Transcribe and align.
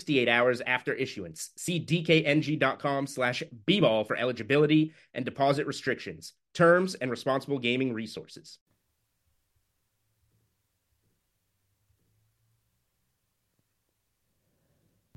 68 0.00 0.28
hours 0.30 0.62
after 0.66 0.94
issuance. 0.94 1.50
See 1.56 1.78
dkng.com 1.78 3.06
slash 3.06 3.42
bball 3.66 4.06
for 4.06 4.16
eligibility 4.16 4.94
and 5.12 5.26
deposit 5.26 5.66
restrictions, 5.66 6.32
terms, 6.54 6.94
and 6.94 7.10
responsible 7.10 7.58
gaming 7.58 7.92
resources. 7.92 8.58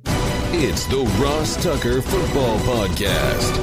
It's 0.05 0.85
the 0.87 1.03
Ross 1.21 1.61
Tucker 1.63 2.01
Football 2.01 2.59
Podcast. 2.59 3.53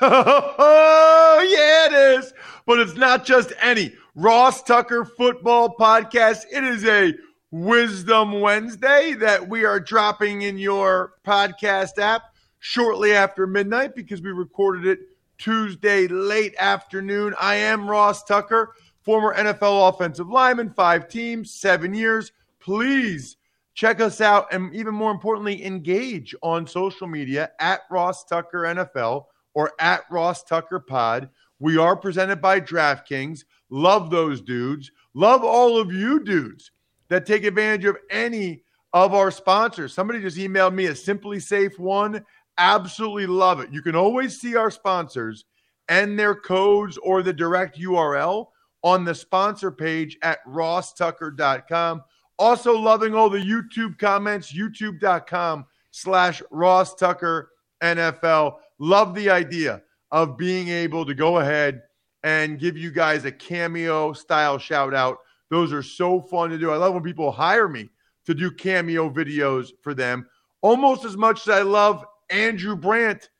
Oh, 0.00 1.46
yeah, 1.48 1.86
it 1.86 2.18
is. 2.18 2.32
But 2.66 2.80
it's 2.80 2.96
not 2.96 3.24
just 3.24 3.52
any 3.62 3.94
Ross 4.16 4.62
Tucker 4.62 5.04
Football 5.04 5.76
Podcast. 5.76 6.46
It 6.50 6.64
is 6.64 6.84
a 6.84 7.14
Wisdom 7.52 8.40
Wednesday 8.40 9.12
that 9.14 9.48
we 9.48 9.64
are 9.64 9.78
dropping 9.78 10.42
in 10.42 10.58
your 10.58 11.12
podcast 11.24 11.96
app 11.98 12.34
shortly 12.58 13.12
after 13.12 13.46
midnight 13.46 13.94
because 13.94 14.20
we 14.20 14.30
recorded 14.30 14.84
it 14.84 14.98
Tuesday 15.38 16.08
late 16.08 16.56
afternoon. 16.58 17.34
I 17.40 17.54
am 17.54 17.88
Ross 17.88 18.24
Tucker, 18.24 18.74
former 19.02 19.32
NFL 19.32 19.88
offensive 19.88 20.28
lineman, 20.28 20.70
five 20.70 21.08
teams, 21.08 21.52
seven 21.52 21.94
years. 21.94 22.32
Please 22.58 23.36
check 23.74 24.00
us 24.00 24.20
out 24.20 24.52
and 24.52 24.74
even 24.74 24.92
more 24.92 25.12
importantly, 25.12 25.64
engage 25.64 26.34
on 26.42 26.66
social 26.66 27.06
media 27.06 27.52
at 27.60 27.82
Ross 27.92 28.24
Tucker 28.24 28.62
NFL 28.62 29.26
or 29.54 29.70
at 29.78 30.02
Ross 30.10 30.42
Tucker 30.42 30.80
Pod. 30.80 31.30
We 31.60 31.78
are 31.78 31.94
presented 31.94 32.42
by 32.42 32.60
DraftKings. 32.60 33.44
Love 33.70 34.10
those 34.10 34.40
dudes. 34.40 34.90
Love 35.14 35.44
all 35.44 35.78
of 35.78 35.92
you 35.92 36.24
dudes 36.24 36.72
that 37.08 37.26
take 37.26 37.44
advantage 37.44 37.84
of 37.84 37.96
any 38.10 38.62
of 38.92 39.14
our 39.14 39.30
sponsors. 39.30 39.92
Somebody 39.92 40.20
just 40.20 40.36
emailed 40.36 40.74
me 40.74 40.86
a 40.86 40.92
SimpliSafe 40.92 41.78
one. 41.78 42.24
Absolutely 42.58 43.26
love 43.26 43.60
it. 43.60 43.70
You 43.70 43.82
can 43.82 43.94
always 43.94 44.40
see 44.40 44.56
our 44.56 44.70
sponsors 44.70 45.44
and 45.88 46.18
their 46.18 46.34
codes 46.34 46.98
or 46.98 47.22
the 47.22 47.32
direct 47.32 47.78
URL 47.78 48.46
on 48.82 49.04
the 49.04 49.14
sponsor 49.14 49.70
page 49.70 50.16
at 50.22 50.38
rosstucker.com. 50.46 52.02
Also 52.38 52.78
loving 52.78 53.14
all 53.14 53.30
the 53.30 53.38
YouTube 53.38 53.98
comments, 53.98 54.52
youtube.com 54.52 55.66
slash 55.90 56.42
Ross 56.50 56.94
Tucker 56.94 57.50
NFL. 57.82 58.56
Love 58.78 59.14
the 59.14 59.30
idea 59.30 59.82
of 60.12 60.36
being 60.36 60.68
able 60.68 61.04
to 61.04 61.14
go 61.14 61.38
ahead 61.38 61.82
and 62.22 62.58
give 62.58 62.76
you 62.76 62.90
guys 62.90 63.24
a 63.24 63.32
cameo 63.32 64.12
style 64.12 64.58
shout 64.58 64.94
out 64.94 65.18
those 65.50 65.72
are 65.72 65.82
so 65.82 66.20
fun 66.20 66.50
to 66.50 66.58
do. 66.58 66.70
I 66.70 66.76
love 66.76 66.94
when 66.94 67.02
people 67.02 67.30
hire 67.30 67.68
me 67.68 67.90
to 68.26 68.34
do 68.34 68.50
cameo 68.50 69.08
videos 69.08 69.68
for 69.82 69.94
them, 69.94 70.26
almost 70.62 71.04
as 71.04 71.16
much 71.16 71.46
as 71.46 71.48
I 71.48 71.62
love 71.62 72.04
Andrew 72.30 72.76
Brandt 72.76 73.30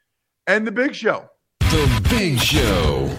and 0.47 0.67
The 0.67 0.73
Big 0.73 0.95
Show. 0.95 1.29
The 1.61 2.07
Big 2.09 2.39
Show. 2.39 3.15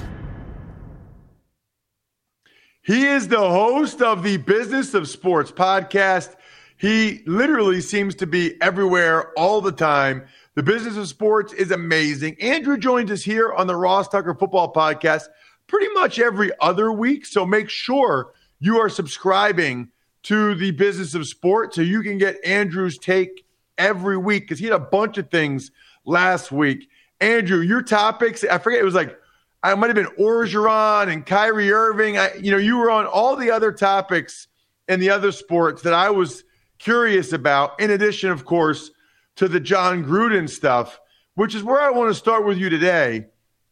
He 2.82 3.06
is 3.06 3.28
the 3.28 3.38
host 3.38 4.02
of 4.02 4.24
the 4.24 4.38
Business 4.38 4.94
of 4.94 5.10
Sports 5.10 5.52
podcast. 5.52 6.36
He 6.78 7.22
literally 7.26 7.82
seems 7.82 8.16
to 8.16 8.28
be 8.28 8.60
everywhere 8.62 9.34
all 9.38 9.60
the 9.60 9.74
time. 9.74 10.26
The 10.56 10.64
Business 10.64 10.96
of 10.96 11.10
Sports 11.10 11.52
is 11.52 11.72
amazing. 11.72 12.38
Andrew 12.40 12.78
joins 12.78 13.12
us 13.12 13.24
here 13.24 13.52
on 13.52 13.68
the 13.68 13.76
Ross 13.76 14.08
Tucker 14.08 14.34
Football 14.34 14.72
Podcast 14.72 15.28
pretty 15.68 15.90
much 15.94 16.18
every 16.18 16.52
other 16.62 16.92
week. 16.92 17.26
So 17.26 17.46
make 17.46 17.70
sure 17.70 18.32
you 18.60 18.80
are 18.80 18.90
subscribing 18.90 19.90
to 20.24 20.56
the 20.56 20.72
business 20.72 21.14
of 21.14 21.28
sport 21.28 21.74
so 21.74 21.82
you 21.82 22.02
can 22.02 22.18
get 22.18 22.44
Andrew's 22.46 22.98
take 22.98 23.46
every 23.78 24.18
week 24.18 24.44
because 24.44 24.60
he 24.60 24.66
had 24.66 24.74
a 24.74 24.80
bunch 24.80 25.18
of 25.18 25.30
things 25.30 25.72
last 26.06 26.52
week. 26.52 26.90
Andrew, 27.22 27.62
your 27.62 27.82
topics, 27.82 28.44
I 28.44 28.58
forget, 28.58 28.80
it 28.80 28.86
was 28.86 28.96
like, 28.96 29.18
I 29.64 29.74
might 29.76 29.88
have 29.88 29.96
been 29.96 30.06
Orgeron 30.20 31.12
and 31.12 31.26
Kyrie 31.26 31.72
Irving. 31.72 32.18
I, 32.18 32.34
you 32.36 32.52
know, 32.52 32.58
you 32.58 32.78
were 32.78 32.92
on 32.92 33.06
all 33.06 33.36
the 33.36 33.52
other 33.52 33.72
topics 33.72 34.48
and 34.88 35.02
the 35.02 35.10
other 35.10 35.32
sports 35.32 35.82
that 35.82 35.94
I 35.94 36.10
was 36.10 36.44
curious 36.80 37.34
about, 37.34 37.80
in 37.80 37.92
addition, 37.92 38.30
of 38.30 38.46
course, 38.46 38.92
to 39.38 39.48
the 39.48 39.60
Jon 39.60 40.04
Gruden 40.04 40.50
stuff, 40.50 41.00
which 41.36 41.56
is 41.56 41.64
where 41.64 41.82
I 41.82 41.90
want 41.90 42.10
to 42.10 42.16
start 42.16 42.46
with 42.46 42.58
you 42.58 42.70
today. 42.70 43.26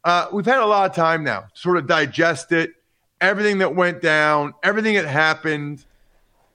Uh, 0.03 0.27
we've 0.31 0.45
had 0.45 0.59
a 0.59 0.65
lot 0.65 0.89
of 0.89 0.95
time 0.95 1.23
now 1.23 1.41
to 1.41 1.47
sort 1.53 1.77
of 1.77 1.87
digest 1.87 2.51
it 2.51 2.71
everything 3.21 3.59
that 3.59 3.75
went 3.75 4.01
down, 4.01 4.53
everything 4.63 4.95
that 4.95 5.05
happened, 5.05 5.85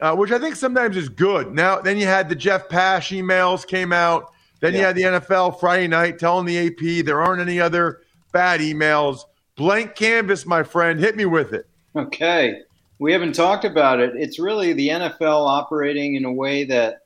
uh, 0.00 0.15
which 0.15 0.31
I 0.32 0.38
think 0.38 0.56
sometimes 0.56 0.97
is 0.97 1.09
good. 1.09 1.54
Now, 1.54 1.81
then 1.81 1.98
you 1.98 2.06
had 2.06 2.28
the 2.28 2.34
Jeff 2.34 2.69
Pash 2.69 3.10
emails 3.10 3.66
came 3.66 3.93
out. 3.93 4.32
Then 4.60 4.75
yeah. 4.75 4.78
you 4.78 4.84
had 4.87 4.97
the 4.97 5.03
NFL 5.03 5.60
Friday 5.60 5.88
night 5.88 6.19
telling 6.19 6.47
the 6.47 6.66
AP 6.66 7.04
there 7.04 7.22
aren't 7.22 7.41
any 7.41 7.60
other 7.60 8.00
bad 8.32 8.60
emails. 8.60 9.21
Blank 9.56 9.94
canvas, 9.94 10.47
my 10.47 10.62
friend. 10.62 11.00
Hit 11.00 11.16
me 11.16 11.26
with 11.26 11.53
it. 11.53 11.66
Okay. 11.97 12.60
We 12.98 13.12
haven't 13.12 13.34
talked 13.34 13.65
about 13.65 14.00
it. 14.00 14.12
It's 14.15 14.38
really 14.38 14.72
the 14.72 14.88
NFL 14.88 15.47
operating 15.47 16.15
in 16.15 16.25
a 16.25 16.32
way 16.32 16.65
that 16.65 17.00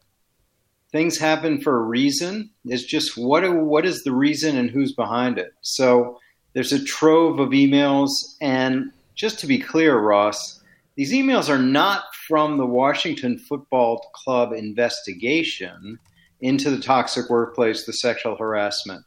things 0.90 1.18
happen 1.18 1.60
for 1.60 1.76
a 1.76 1.82
reason. 1.82 2.50
It's 2.64 2.84
just 2.84 3.16
what 3.16 3.48
what 3.52 3.86
is 3.86 4.04
the 4.04 4.12
reason 4.12 4.56
and 4.56 4.70
who's 4.70 4.92
behind 4.92 5.38
it. 5.38 5.52
So 5.60 6.20
there's 6.52 6.72
a 6.72 6.82
trove 6.84 7.40
of 7.40 7.50
emails, 7.50 8.10
and 8.40 8.92
just 9.14 9.38
to 9.40 9.46
be 9.46 9.58
clear, 9.58 9.98
Ross, 9.98 10.62
these 10.96 11.12
emails 11.12 11.48
are 11.48 11.58
not 11.58 12.04
from 12.28 12.56
the 12.56 12.66
Washington 12.66 13.38
Football 13.38 13.98
Club 14.14 14.52
investigation 14.52 15.98
into 16.40 16.70
the 16.70 16.80
toxic 16.80 17.28
workplace, 17.30 17.84
the 17.84 17.92
sexual 17.92 18.36
harassment. 18.36 19.04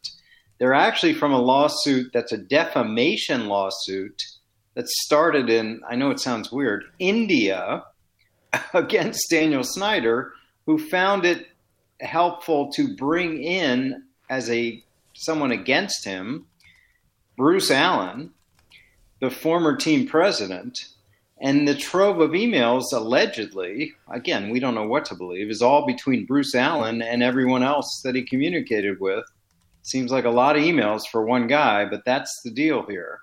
They're 0.58 0.74
actually 0.74 1.14
from 1.14 1.32
a 1.32 1.40
lawsuit 1.40 2.10
that's 2.12 2.32
a 2.32 2.38
defamation 2.38 3.48
lawsuit 3.48 4.22
that 4.74 4.88
started 4.88 5.48
in, 5.48 5.80
I 5.88 5.94
know 5.94 6.10
it 6.10 6.20
sounds 6.20 6.52
weird, 6.52 6.84
India 6.98 7.84
against 8.74 9.30
Daniel 9.30 9.64
Snyder, 9.64 10.32
who 10.66 10.78
found 10.78 11.24
it 11.24 11.46
helpful 12.00 12.70
to 12.72 12.96
bring 12.96 13.42
in 13.42 14.04
as 14.30 14.50
a 14.50 14.82
someone 15.14 15.50
against 15.50 16.04
him 16.04 16.46
Bruce 17.36 17.70
Allen, 17.70 18.32
the 19.20 19.30
former 19.30 19.76
team 19.76 20.06
president, 20.06 20.86
and 21.40 21.66
the 21.66 21.74
trove 21.74 22.20
of 22.20 22.30
emails 22.30 22.84
allegedly, 22.92 23.92
again, 24.10 24.50
we 24.50 24.60
don't 24.60 24.74
know 24.74 24.86
what 24.86 25.04
to 25.06 25.14
believe, 25.14 25.50
is 25.50 25.62
all 25.62 25.86
between 25.86 26.26
Bruce 26.26 26.54
Allen 26.54 27.00
and 27.02 27.22
everyone 27.22 27.62
else 27.62 28.00
that 28.04 28.14
he 28.14 28.22
communicated 28.22 28.98
with. 29.00 29.24
Seems 29.82 30.10
like 30.10 30.24
a 30.24 30.30
lot 30.30 30.56
of 30.56 30.62
emails 30.62 31.02
for 31.10 31.24
one 31.24 31.46
guy, 31.46 31.84
but 31.84 32.04
that's 32.04 32.42
the 32.42 32.50
deal 32.50 32.84
here. 32.86 33.20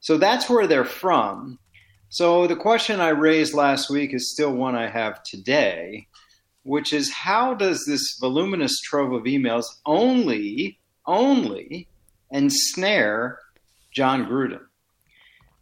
So 0.00 0.18
that's 0.18 0.48
where 0.48 0.66
they're 0.66 0.84
from. 0.84 1.58
So 2.10 2.46
the 2.46 2.56
question 2.56 3.00
I 3.00 3.08
raised 3.08 3.52
last 3.52 3.90
week 3.90 4.14
is 4.14 4.30
still 4.30 4.52
one 4.52 4.74
I 4.74 4.88
have 4.88 5.22
today, 5.24 6.06
which 6.62 6.92
is 6.92 7.10
how 7.10 7.54
does 7.54 7.84
this 7.86 8.18
voluminous 8.20 8.80
trove 8.80 9.12
of 9.12 9.24
emails 9.24 9.66
only, 9.86 10.78
only 11.06 11.88
ensnare 12.30 13.38
Jon 13.90 14.26
Gruden? 14.26 14.67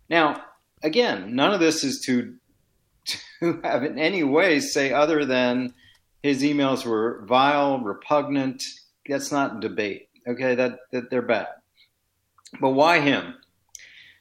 Now, 0.08 0.42
again, 0.82 1.34
none 1.34 1.52
of 1.52 1.60
this 1.60 1.84
is 1.84 2.00
to 2.06 2.34
to 3.40 3.60
have 3.62 3.84
in 3.84 3.98
any 3.98 4.24
way 4.24 4.60
say 4.60 4.92
other 4.92 5.24
than 5.24 5.74
His 6.22 6.42
emails 6.42 6.84
were 6.84 7.24
vile, 7.26 7.78
repugnant. 7.80 8.62
That's 9.08 9.30
not 9.30 9.60
debate. 9.60 10.08
Okay, 10.26 10.56
that, 10.56 10.78
that 10.90 11.10
they're 11.10 11.22
bad. 11.22 11.46
But 12.60 12.70
why 12.70 13.00
him? 13.00 13.34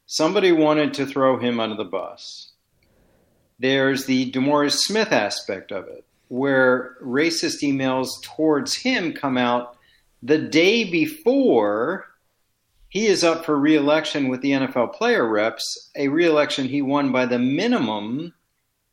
Somebody 0.05 0.51
wanted 0.51 0.93
to 0.95 1.05
throw 1.05 1.39
him 1.39 1.59
under 1.59 1.75
the 1.75 1.83
bus. 1.83 2.51
There's 3.57 4.05
the 4.05 4.31
DeMaurice 4.31 4.77
Smith 4.77 5.11
aspect 5.11 5.71
of 5.71 5.87
it, 5.87 6.05
where 6.27 6.97
racist 7.01 7.63
emails 7.63 8.09
towards 8.21 8.75
him 8.75 9.13
come 9.13 9.37
out 9.37 9.77
the 10.21 10.37
day 10.37 10.83
before 10.83 12.05
he 12.95 13.07
is 13.07 13.25
up 13.25 13.43
for 13.43 13.59
reelection 13.59 14.29
with 14.29 14.39
the 14.39 14.51
NFL 14.51 14.93
player 14.93 15.27
reps, 15.27 15.91
a 15.97 16.07
reelection 16.07 16.69
he 16.69 16.81
won 16.81 17.11
by 17.11 17.25
the 17.25 17.37
minimum 17.37 18.33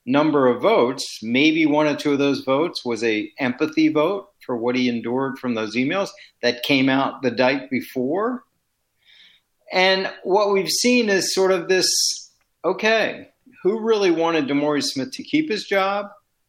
number 0.05 0.49
of 0.49 0.61
votes. 0.61 1.21
Maybe 1.23 1.67
one 1.67 1.87
or 1.87 1.95
two 1.95 2.11
of 2.11 2.19
those 2.19 2.41
votes 2.41 2.85
was 2.85 3.05
a 3.05 3.31
empathy 3.39 3.87
vote 3.91 4.31
for 4.45 4.57
what 4.57 4.75
he 4.75 4.89
endured 4.89 5.39
from 5.39 5.55
those 5.55 5.77
emails 5.77 6.09
that 6.43 6.65
came 6.65 6.89
out 6.89 7.23
the 7.23 7.31
night 7.31 7.71
before. 7.71 8.43
And 9.73 10.11
what 10.25 10.53
we've 10.53 10.69
seen 10.69 11.09
is 11.09 11.33
sort 11.33 11.53
of 11.53 11.69
this 11.69 11.87
okay, 12.65 13.29
who 13.63 13.79
really 13.79 14.11
wanted 14.11 14.49
DeMaurice 14.49 14.87
Smith 14.87 15.13
to 15.13 15.23
keep 15.23 15.49
his 15.49 15.63
job? 15.63 16.07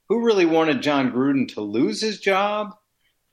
Who 0.10 0.26
really 0.26 0.48
wanted 0.48 0.82
Jon 0.82 1.12
Gruden 1.12 1.48
to 1.54 1.62
lose 1.62 2.02
his 2.02 2.20
job? 2.20 2.74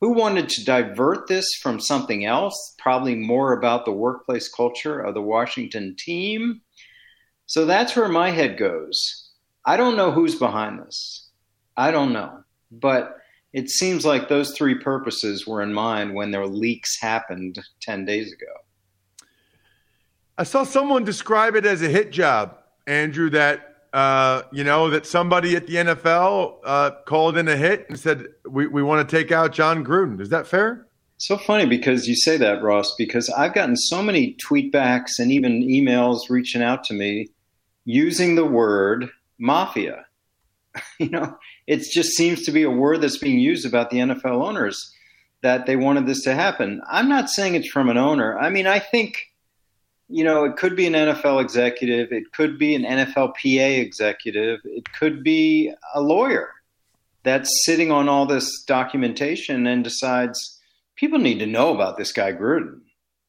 Who 0.01 0.13
wanted 0.13 0.49
to 0.51 0.65
divert 0.65 1.27
this 1.27 1.47
from 1.61 1.79
something 1.79 2.25
else, 2.25 2.75
probably 2.79 3.15
more 3.15 3.53
about 3.53 3.85
the 3.85 3.93
workplace 3.93 4.49
culture 4.49 4.99
of 4.99 5.15
the 5.15 5.23
Washington 5.23 5.95
team? 5.99 6.63
So 7.47 7.67
that's 7.67 7.95
where 7.95 8.09
my 8.09 8.31
head 8.31 8.59
goes. 8.59 9.29
I 9.67 9.77
don't 9.77 9.97
know 9.97 10.11
who's 10.11 10.37
behind 10.37 10.81
this. 10.81 11.29
I 11.77 11.91
don't 11.91 12.13
know. 12.15 12.43
But 12.73 13.19
it 13.53 13.69
seems 13.69 14.07
like 14.07 14.29
those 14.29 14.57
three 14.57 14.77
purposes 14.77 15.47
were 15.47 15.61
in 15.61 15.73
mind 15.73 16.15
when 16.15 16.31
their 16.31 16.47
leaks 16.47 17.01
happened 17.01 17.59
10 17.83 18.05
days 18.05 18.33
ago. 18.33 18.53
I 20.39 20.45
saw 20.45 20.63
someone 20.63 21.05
describe 21.05 21.57
it 21.57 21.67
as 21.67 21.83
a 21.83 21.89
hit 21.89 22.13
job, 22.13 22.57
Andrew, 22.87 23.29
that 23.31 23.70
uh, 23.93 24.43
you 24.53 24.65
know, 24.65 24.91
that 24.91 25.07
somebody 25.07 25.57
at 25.57 25.67
the 25.67 25.75
NFL 25.75 26.59
uh, 26.65 26.91
called 27.07 27.37
in 27.37 27.49
a 27.49 27.57
hit 27.57 27.87
and 27.89 27.99
said, 27.99 28.27
we, 28.49 28.67
we 28.67 28.83
want 28.83 29.09
to 29.09 29.17
take 29.17 29.33
out 29.33 29.53
Jon 29.53 29.85
Gruden. 29.85 30.21
Is 30.21 30.29
that 30.29 30.47
fair? 30.47 30.87
So 31.19 31.37
funny 31.37 31.67
because 31.67 32.09
you 32.09 32.17
say 32.17 32.37
that, 32.39 32.63
Ross, 32.63 32.95
because 32.97 33.29
I've 33.31 33.53
gotten 33.53 33.77
so 33.77 34.03
many 34.03 34.37
tweetbacks 34.37 35.19
and 35.19 35.31
even 35.31 35.63
emails 35.63 36.31
reaching 36.31 36.63
out 36.63 36.85
to 36.85 36.95
me 36.95 37.29
using 37.85 38.37
the 38.37 38.47
word 38.47 39.11
mafia. 39.39 40.07
you 40.99 41.11
know, 41.11 41.37
it 41.67 41.83
just 41.91 42.13
seems 42.13 42.43
to 42.45 42.53
be 42.53 42.63
a 42.63 42.71
word 42.71 43.01
that's 43.01 43.19
being 43.19 43.39
used 43.39 43.67
about 43.67 43.91
the 43.91 43.99
NFL 43.99 44.47
owners 44.47 44.95
that 45.43 45.67
they 45.67 45.77
wanted 45.77 46.07
this 46.07 46.23
to 46.23 46.35
happen. 46.35 46.81
I'm 46.91 47.09
not 47.09 47.29
saying 47.29 47.55
it's 47.55 47.69
from 47.69 47.89
an 47.89 47.99
owner. 47.99 48.39
I 48.39 48.51
mean, 48.51 48.67
I 48.67 48.79
think 48.79 49.30
you 50.11 50.25
know, 50.25 50.45
it 50.45 50.57
could 50.57 50.75
be 50.75 50.87
an 50.87 50.95
NFL 50.95 51.41
executive, 51.41 52.13
it 52.13 52.33
could 52.33 52.59
be 52.59 52.75
an 52.75 52.83
NFLPA 52.83 53.79
executive, 53.79 54.61
it 54.65 54.93
could 54.93 55.23
be 55.23 55.73
a 55.95 56.01
lawyer 56.01 56.51
that's 57.23 57.65
sitting 57.65 57.93
on 57.93 58.09
all 58.09 58.27
this 58.27 58.65
documentation 58.65 59.67
and 59.67 59.85
decides 59.85 60.61
people 60.97 61.19
need 61.19 61.39
to 61.39 61.47
know 61.47 61.73
about 61.75 61.97
this 61.97 62.13
guy 62.13 62.33
Gruden. 62.33 62.81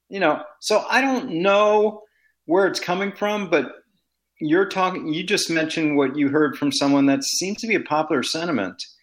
You 0.10 0.19
know, 0.19 0.44
so 0.60 0.83
I 0.89 1.01
don't 1.01 1.42
know 1.42 2.01
where 2.45 2.68
it's 2.68 2.80
coming 2.80 3.12
from, 3.12 3.50
but 3.50 3.72
you're 4.39 4.68
talking 4.68 5.13
you 5.13 5.24
just 5.24 5.50
mentioned 5.50 5.98
what 5.98 6.18
you 6.18 6.30
heard 6.30 6.57
from 6.57 6.72
someone 6.72 7.06
that 7.06 7.24
seems 7.24 7.62
to 7.62 7.68
be 7.68 7.75
a 7.75 7.81
popular 7.81 8.24
sentiment. 8.24 8.83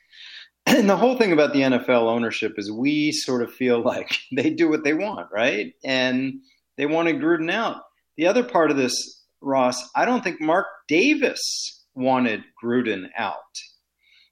And 0.67 0.91
the 0.91 0.99
whole 0.99 1.17
thing 1.17 1.33
about 1.33 1.55
the 1.55 1.63
NFL 1.63 2.03
ownership 2.03 2.59
is 2.59 2.71
we 2.71 3.11
sort 3.11 3.41
of 3.41 3.51
feel 3.51 3.81
like 3.81 4.19
they 4.37 4.51
do 4.51 4.69
what 4.69 4.85
they 4.85 4.93
want, 4.93 5.31
right? 5.33 5.73
And 5.83 6.41
they 6.79 6.87
wanted 6.87 7.17
Gruden 7.17 7.53
out. 7.53 7.83
The 8.17 8.27
other 8.27 8.43
part 8.43 8.71
of 8.71 8.79
this, 8.79 9.25
Ross, 9.43 9.87
I 9.95 10.07
don't 10.07 10.25
think 10.25 10.41
Mark 10.41 10.67
Davis 10.89 11.85
wanted 11.95 12.43
Gruden 12.63 13.09
out 13.17 13.35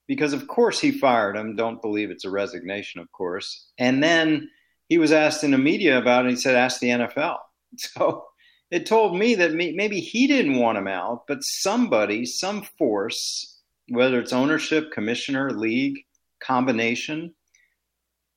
because, 0.06 0.32
of 0.32 0.46
course, 0.46 0.80
he 0.80 0.92
fired 0.92 1.36
him. 1.36 1.56
Don't 1.56 1.82
believe 1.82 2.10
it's 2.10 2.24
a 2.24 2.30
resignation, 2.30 3.00
of 3.00 3.12
course. 3.12 3.68
And 3.78 4.02
then 4.02 4.48
he 4.88 4.96
was 4.96 5.12
asked 5.12 5.44
in 5.44 5.50
the 5.50 5.58
media 5.58 5.98
about 5.98 6.24
it. 6.24 6.30
He 6.30 6.36
said, 6.36 6.54
"Ask 6.54 6.80
the 6.80 6.88
NFL." 6.88 7.36
So 7.78 8.24
it 8.70 8.86
told 8.86 9.18
me 9.18 9.34
that 9.34 9.52
maybe 9.52 10.00
he 10.00 10.26
didn't 10.26 10.58
want 10.58 10.78
him 10.78 10.88
out, 10.88 11.24
but 11.28 11.40
somebody, 11.42 12.24
some 12.24 12.62
force, 12.78 13.60
whether 13.88 14.18
it's 14.18 14.32
ownership, 14.32 14.92
commissioner, 14.92 15.50
league, 15.50 15.98
combination, 16.40 17.34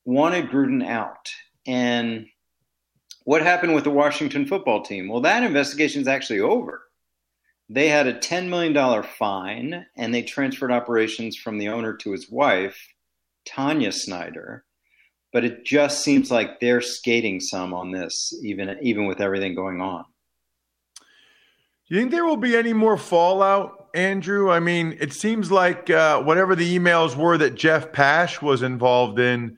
wanted 0.03 0.49
Gruden 0.49 0.85
out. 0.85 1.29
And 1.65 2.25
what 3.29 3.43
happened 3.43 3.75
with 3.75 3.83
the 3.83 3.91
Washington 3.91 4.47
football 4.47 4.81
team? 4.81 5.07
Well, 5.07 5.21
that 5.21 5.43
investigation 5.43 6.01
is 6.01 6.07
actually 6.07 6.39
over. 6.39 6.81
They 7.69 7.87
had 7.87 8.07
a 8.07 8.13
$10 8.15 8.49
million 8.49 9.03
fine 9.03 9.85
and 9.95 10.11
they 10.11 10.23
transferred 10.23 10.71
operations 10.71 11.37
from 11.37 11.59
the 11.59 11.67
owner 11.69 11.95
to 11.97 12.11
his 12.11 12.27
wife, 12.27 12.87
Tanya 13.45 13.91
Snyder. 13.91 14.65
But 15.31 15.45
it 15.45 15.63
just 15.63 16.03
seems 16.03 16.31
like 16.31 16.59
they're 16.59 16.81
skating 16.81 17.39
some 17.39 17.71
on 17.71 17.91
this, 17.91 18.33
even, 18.41 18.75
even 18.81 19.05
with 19.05 19.21
everything 19.21 19.53
going 19.53 19.79
on. 19.79 20.05
Do 20.97 21.03
you 21.93 21.99
think 21.99 22.09
there 22.09 22.25
will 22.25 22.35
be 22.35 22.55
any 22.55 22.73
more 22.73 22.97
fallout, 22.97 23.89
Andrew? 23.93 24.49
I 24.49 24.59
mean, 24.59 24.97
it 24.99 25.13
seems 25.13 25.51
like 25.51 25.91
uh, 25.91 26.19
whatever 26.23 26.55
the 26.55 26.79
emails 26.79 27.15
were 27.15 27.37
that 27.37 27.53
Jeff 27.53 27.93
Pash 27.93 28.41
was 28.41 28.63
involved 28.63 29.19
in, 29.19 29.57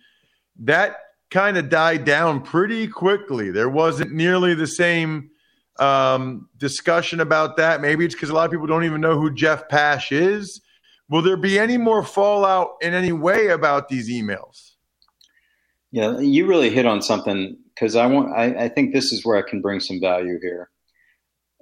that 0.59 0.97
kind 1.31 1.57
of 1.57 1.69
died 1.69 2.05
down 2.05 2.41
pretty 2.41 2.87
quickly. 2.87 3.49
There 3.49 3.69
wasn't 3.69 4.11
nearly 4.11 4.53
the 4.53 4.67
same 4.67 5.31
um, 5.79 6.49
discussion 6.57 7.21
about 7.21 7.57
that. 7.57 7.81
Maybe 7.81 8.05
it's 8.05 8.13
because 8.13 8.29
a 8.29 8.33
lot 8.33 8.45
of 8.45 8.51
people 8.51 8.67
don't 8.67 8.83
even 8.83 9.01
know 9.01 9.17
who 9.17 9.33
Jeff 9.33 9.67
Pash 9.69 10.11
is. 10.11 10.61
Will 11.09 11.21
there 11.21 11.37
be 11.37 11.57
any 11.57 11.77
more 11.77 12.03
fallout 12.03 12.75
in 12.81 12.93
any 12.93 13.11
way 13.11 13.47
about 13.47 13.89
these 13.89 14.09
emails? 14.09 14.71
Yeah, 15.91 16.19
you 16.19 16.45
really 16.45 16.69
hit 16.69 16.85
on 16.85 17.01
something 17.01 17.57
because 17.73 17.95
I 17.95 18.05
want. 18.05 18.31
I, 18.33 18.65
I 18.65 18.69
think 18.69 18.93
this 18.93 19.11
is 19.11 19.25
where 19.25 19.37
I 19.37 19.49
can 19.49 19.61
bring 19.61 19.79
some 19.79 19.99
value 19.99 20.39
here. 20.41 20.69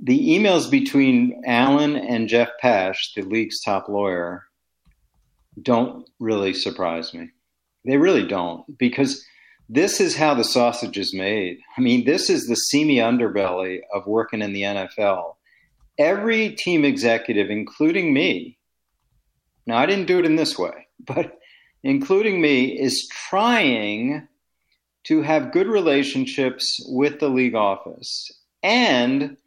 The 0.02 0.38
emails 0.38 0.70
between 0.70 1.42
Allen 1.46 1.96
and 1.96 2.30
Jeff 2.30 2.50
Pash, 2.62 3.14
the 3.16 3.24
league's 3.24 3.62
top 3.62 3.90
lawyer, 3.90 4.44
don't 5.62 6.08
really 6.20 6.54
surprise 6.54 7.14
me. 7.14 7.30
They 7.86 7.98
really 7.98 8.28
don't 8.28 8.78
because 8.78 9.26
this 9.70 10.02
is 10.02 10.16
how 10.16 10.34
the 10.34 10.44
sausage 10.44 10.98
is 10.98 11.14
made. 11.14 11.60
I 11.78 11.82
mean, 11.82 12.04
this 12.04 12.30
is 12.30 12.48
the 12.48 12.56
seamy 12.56 12.96
underbelly 12.96 13.82
of 13.94 14.08
working 14.08 14.42
in 14.42 14.52
the 14.52 14.64
NFL. 14.64 15.36
Every 16.00 16.50
team 16.50 16.84
executive, 16.84 17.52
including 17.52 18.12
me, 18.12 18.58
now 19.68 19.78
I 19.78 19.86
didn't 19.86 20.08
do 20.08 20.18
it 20.18 20.26
in 20.26 20.36
this 20.36 20.58
way, 20.58 20.88
but 21.00 21.38
including 21.84 22.42
me, 22.42 22.80
is 22.80 23.08
trying 23.30 24.28
to 25.04 25.22
have 25.22 25.52
good 25.52 25.68
relationships 25.68 26.84
with 26.90 27.20
the 27.20 27.30
league 27.30 27.56
office. 27.56 28.32
And 28.64 29.38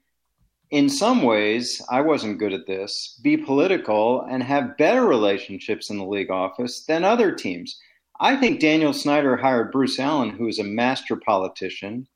in 0.71 0.89
some 0.89 1.23
ways, 1.23 1.83
I 1.91 2.01
wasn't 2.01 2.39
good 2.39 2.53
at 2.53 2.67
this, 2.67 3.21
be 3.23 3.37
political 3.37 4.23
and 4.23 4.43
have 4.43 4.79
better 4.79 5.05
relationships 5.05 5.91
in 5.91 5.99
the 5.99 6.07
league 6.07 6.31
office 6.31 6.85
than 6.87 7.05
other 7.05 7.33
teams. 7.33 7.79
I 8.23 8.37
think 8.37 8.61
Daniel 8.61 8.93
Snyder 8.93 9.37
hired 9.37 9.73
Bruce 9.73 9.99
Allen, 9.99 10.31
who 10.31 10.47
is 10.47 10.61
a 10.61 10.65
master 10.65 11.17
politician, 11.17 12.07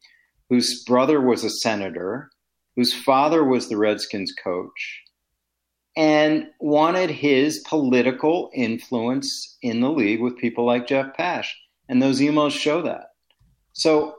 whose 0.48 0.84
brother 0.84 1.20
was 1.20 1.42
a 1.42 1.50
senator, 1.50 2.30
whose 2.76 2.94
father 2.94 3.42
was 3.42 3.68
the 3.68 3.76
Redskins 3.76 4.32
coach, 4.32 5.02
and 5.96 6.46
wanted 6.60 7.10
his 7.10 7.58
political 7.66 8.50
influence 8.54 9.58
in 9.62 9.80
the 9.80 9.90
league 9.90 10.20
with 10.20 10.38
people 10.38 10.64
like 10.64 10.86
Jeff 10.86 11.12
Pash. 11.16 11.58
And 11.88 12.00
those 12.00 12.20
emails 12.20 12.52
show 12.52 12.82
that. 12.82 13.08
So 13.72 14.14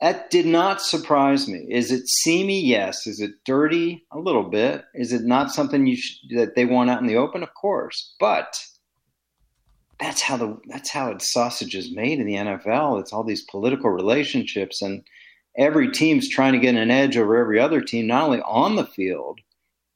that 0.00 0.30
did 0.30 0.46
not 0.46 0.80
surprise 0.80 1.46
me. 1.46 1.66
Is 1.68 1.92
it 1.92 2.08
seamy? 2.08 2.58
Yes. 2.58 3.06
Is 3.06 3.20
it 3.20 3.32
dirty? 3.44 4.06
A 4.12 4.18
little 4.18 4.44
bit. 4.44 4.84
Is 4.94 5.12
it 5.12 5.24
not 5.24 5.52
something 5.52 5.86
you 5.86 5.98
that 6.36 6.54
they 6.54 6.64
want 6.64 6.88
out 6.88 7.02
in 7.02 7.06
the 7.06 7.16
open? 7.16 7.42
Of 7.42 7.52
course. 7.52 8.14
But 8.18 8.58
that's 10.00 10.22
how 10.22 10.36
the 10.36 10.58
that's 10.66 10.90
how 10.90 11.10
it's 11.10 11.32
sausage 11.32 11.74
is 11.74 11.94
made 11.94 12.18
in 12.18 12.26
the 12.26 12.34
NFL. 12.34 13.00
It's 13.00 13.12
all 13.12 13.24
these 13.24 13.42
political 13.42 13.90
relationships, 13.90 14.82
and 14.82 15.04
every 15.56 15.90
team's 15.90 16.28
trying 16.28 16.52
to 16.52 16.58
get 16.58 16.74
an 16.74 16.90
edge 16.90 17.16
over 17.16 17.36
every 17.36 17.58
other 17.58 17.80
team, 17.80 18.06
not 18.06 18.24
only 18.24 18.40
on 18.42 18.76
the 18.76 18.86
field, 18.86 19.40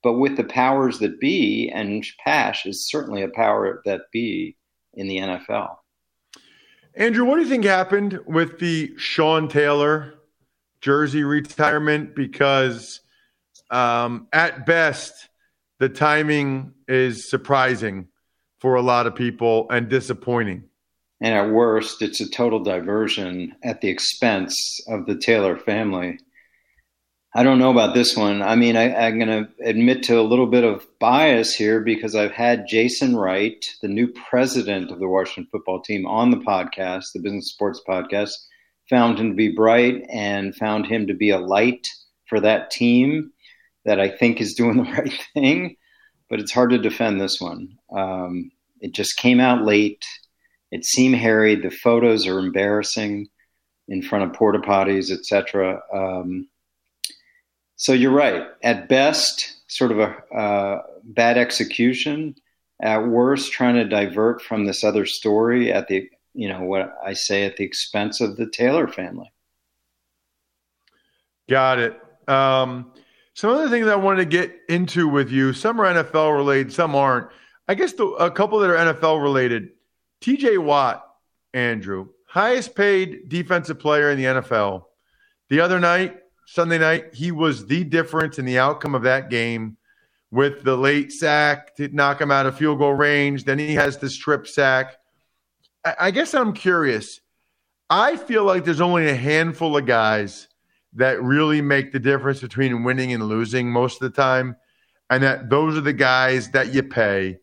but 0.03 0.15
with 0.15 0.37
the 0.37 0.45
powers 0.45 0.99
that 1.01 1.21
be. 1.21 1.71
And 1.75 2.05
Pash 2.25 2.67
is 2.67 2.89
certainly 2.89 3.23
a 3.23 3.29
power 3.29 3.83
that 3.85 4.03
be 4.13 4.57
in 4.95 5.09
the 5.09 5.19
NFL. 5.19 5.77
Andrew, 6.95 7.25
what 7.25 7.37
do 7.37 7.43
you 7.43 7.49
think 7.49 7.65
happened 7.65 8.21
with 8.27 8.59
the 8.59 8.95
Sean 8.97 9.49
Taylor 9.49 10.15
jersey 10.81 11.25
retirement? 11.25 12.15
Because 12.15 13.01
um, 13.71 14.29
at 14.33 14.65
best, 14.65 15.29
the 15.79 15.89
timing 15.89 16.73
is 16.89 17.29
surprising 17.29 18.09
for 18.67 18.75
a 18.75 18.83
lot 18.83 19.07
of 19.07 19.15
people 19.15 19.69
and 19.71 19.89
disappointing. 19.89 20.65
And 21.21 21.33
at 21.33 21.55
worst, 21.55 22.03
it's 22.03 22.21
a 22.21 22.29
total 22.29 22.59
diversion 22.59 23.55
at 23.63 23.81
the 23.81 23.89
expense 23.89 24.81
of 24.89 25.07
the 25.07 25.17
Taylor 25.17 25.57
family. 25.57 26.19
I 27.33 27.45
don't 27.45 27.61
know 27.61 27.71
about 27.71 27.95
this 27.95 28.17
one. 28.17 28.43
I 28.43 28.57
mean, 28.57 28.77
I, 28.77 28.89
am 29.07 29.21
going 29.21 29.29
to 29.29 29.49
admit 29.65 30.03
to 30.05 30.19
a 30.19 30.27
little 30.27 30.49
bit 30.49 30.65
of 30.65 30.85
bias 30.99 31.55
here 31.55 31.79
because 31.79 32.17
I've 32.17 32.33
had 32.33 32.67
Jason 32.69 33.15
Wright, 33.15 33.65
the 33.83 33.89
new 33.89 34.09
president 34.09 34.91
of 34.91 34.99
the 34.99 35.07
Washington 35.07 35.49
football 35.53 35.81
team, 35.81 36.05
on 36.05 36.33
the 36.33 36.39
podcast, 36.39 37.13
the 37.15 37.21
Business 37.21 37.53
Sports 37.53 37.81
Podcast. 37.89 38.33
Found 38.91 39.21
him 39.21 39.31
to 39.31 39.37
be 39.37 39.55
bright 39.55 40.03
and 40.13 40.57
found 40.57 40.87
him 40.87 41.07
to 41.07 41.15
be 41.15 41.31
a 41.31 41.39
light 41.39 41.87
for 42.29 42.41
that 42.41 42.73
team 42.73 43.31
that 43.85 44.01
I 44.01 44.09
think 44.09 44.41
is 44.41 44.55
doing 44.55 44.77
the 44.83 44.91
right 44.91 45.25
thing. 45.35 45.77
But 46.29 46.41
it's 46.41 46.51
hard 46.51 46.71
to 46.71 46.79
defend 46.79 47.21
this 47.21 47.41
one. 47.41 47.79
Um, 47.97 48.51
it 48.81 48.93
just 48.93 49.17
came 49.17 49.41
out 49.41 49.65
late. 49.65 50.05
It 50.71 50.85
seemed 50.85 51.17
hairy. 51.17 51.55
The 51.55 51.71
photos 51.71 52.27
are 52.27 52.39
embarrassing 52.39 53.29
in 53.89 54.03
front 54.03 54.25
of 54.25 54.33
porta 54.33 54.59
potties, 54.59 55.11
etc. 55.11 55.81
Um, 55.93 56.49
so 57.77 57.93
you're 57.93 58.13
right. 58.13 58.49
At 58.63 58.89
best, 58.89 59.55
sort 59.69 59.93
of 59.93 59.99
a 59.99 60.35
uh, 60.35 60.83
bad 61.05 61.39
execution. 61.39 62.35
At 62.83 63.07
worst, 63.07 63.53
trying 63.53 63.77
to 63.77 63.89
divert 63.89 64.43
from 64.43 64.67
this 64.67 64.85
other 64.85 65.07
story 65.07 65.73
at 65.73 65.89
the 65.89 66.11
you 66.35 66.49
know 66.49 66.63
what 66.63 66.95
I 67.03 67.15
say 67.15 67.45
at 67.45 67.57
the 67.57 67.65
expense 67.65 68.21
of 68.21 68.37
the 68.37 68.47
Taylor 68.47 68.87
family. 68.87 69.33
Got 71.49 71.79
it. 71.79 72.01
Um, 72.29 72.93
some 73.35 73.51
other 73.51 73.69
things 73.69 73.87
I 73.87 73.97
wanted 73.97 74.19
to 74.19 74.25
get 74.27 74.55
into 74.69 75.09
with 75.09 75.31
you. 75.31 75.53
Some 75.53 75.81
are 75.81 75.85
NFL 75.85 76.37
related, 76.37 76.73
some 76.73 76.95
aren't. 76.95 77.29
I 77.69 77.75
guess 77.75 77.93
the, 77.93 78.07
a 78.07 78.31
couple 78.31 78.59
that 78.61 78.71
are 78.71 78.95
NFL 78.95 79.23
related. 79.23 79.71
T.J. 80.21 80.59
Watt, 80.59 81.05
Andrew, 81.53 82.09
highest 82.29 82.75
paid 82.75 83.29
defensive 83.29 83.79
player 83.79 84.11
in 84.11 84.19
the 84.19 84.25
NFL. 84.25 84.85
The 85.49 85.61
other 85.61 85.81
night, 85.81 86.19
Sunday 86.47 86.79
night, 86.79 87.15
he 87.15 87.33
was 87.33 87.67
the 87.67 87.85
difference 87.85 88.39
in 88.39 88.45
the 88.45 88.59
outcome 88.59 88.95
of 88.95 89.03
that 89.03 89.31
game 89.31 89.77
with 90.31 90.63
the 90.63 90.77
late 90.77 91.13
sack 91.13 91.75
to 91.77 91.89
knock 91.89 92.21
him 92.21 92.31
out 92.31 92.47
of 92.47 92.57
field 92.57 92.79
goal 92.79 92.93
range. 92.93 93.45
Then 93.45 93.59
he 93.59 93.75
has 93.75 93.99
the 93.99 94.11
strip 94.11 94.47
sack. 94.47 94.97
I, 95.85 95.95
I 96.01 96.11
guess 96.11 96.35
I'm 96.35 96.53
curious. 96.53 97.21
I 97.89 98.17
feel 98.17 98.45
like 98.45 98.65
there's 98.65 98.81
only 98.81 99.09
a 99.09 99.15
handful 99.15 99.77
of 99.77 99.87
guys 99.87 100.49
that 100.95 101.23
really 101.23 101.61
make 101.61 101.93
the 101.93 101.99
difference 101.99 102.41
between 102.41 102.85
winning 102.85 103.13
and 103.13 103.29
losing 103.29 103.71
most 103.71 104.03
of 104.03 104.13
the 104.13 104.17
time, 104.17 104.57
and 105.11 105.23
that 105.23 105.51
those 105.51 105.77
are 105.77 105.83
the 105.83 105.93
guys 105.93 106.51
that 106.51 106.73
you 106.73 106.83
pay. 106.83 107.39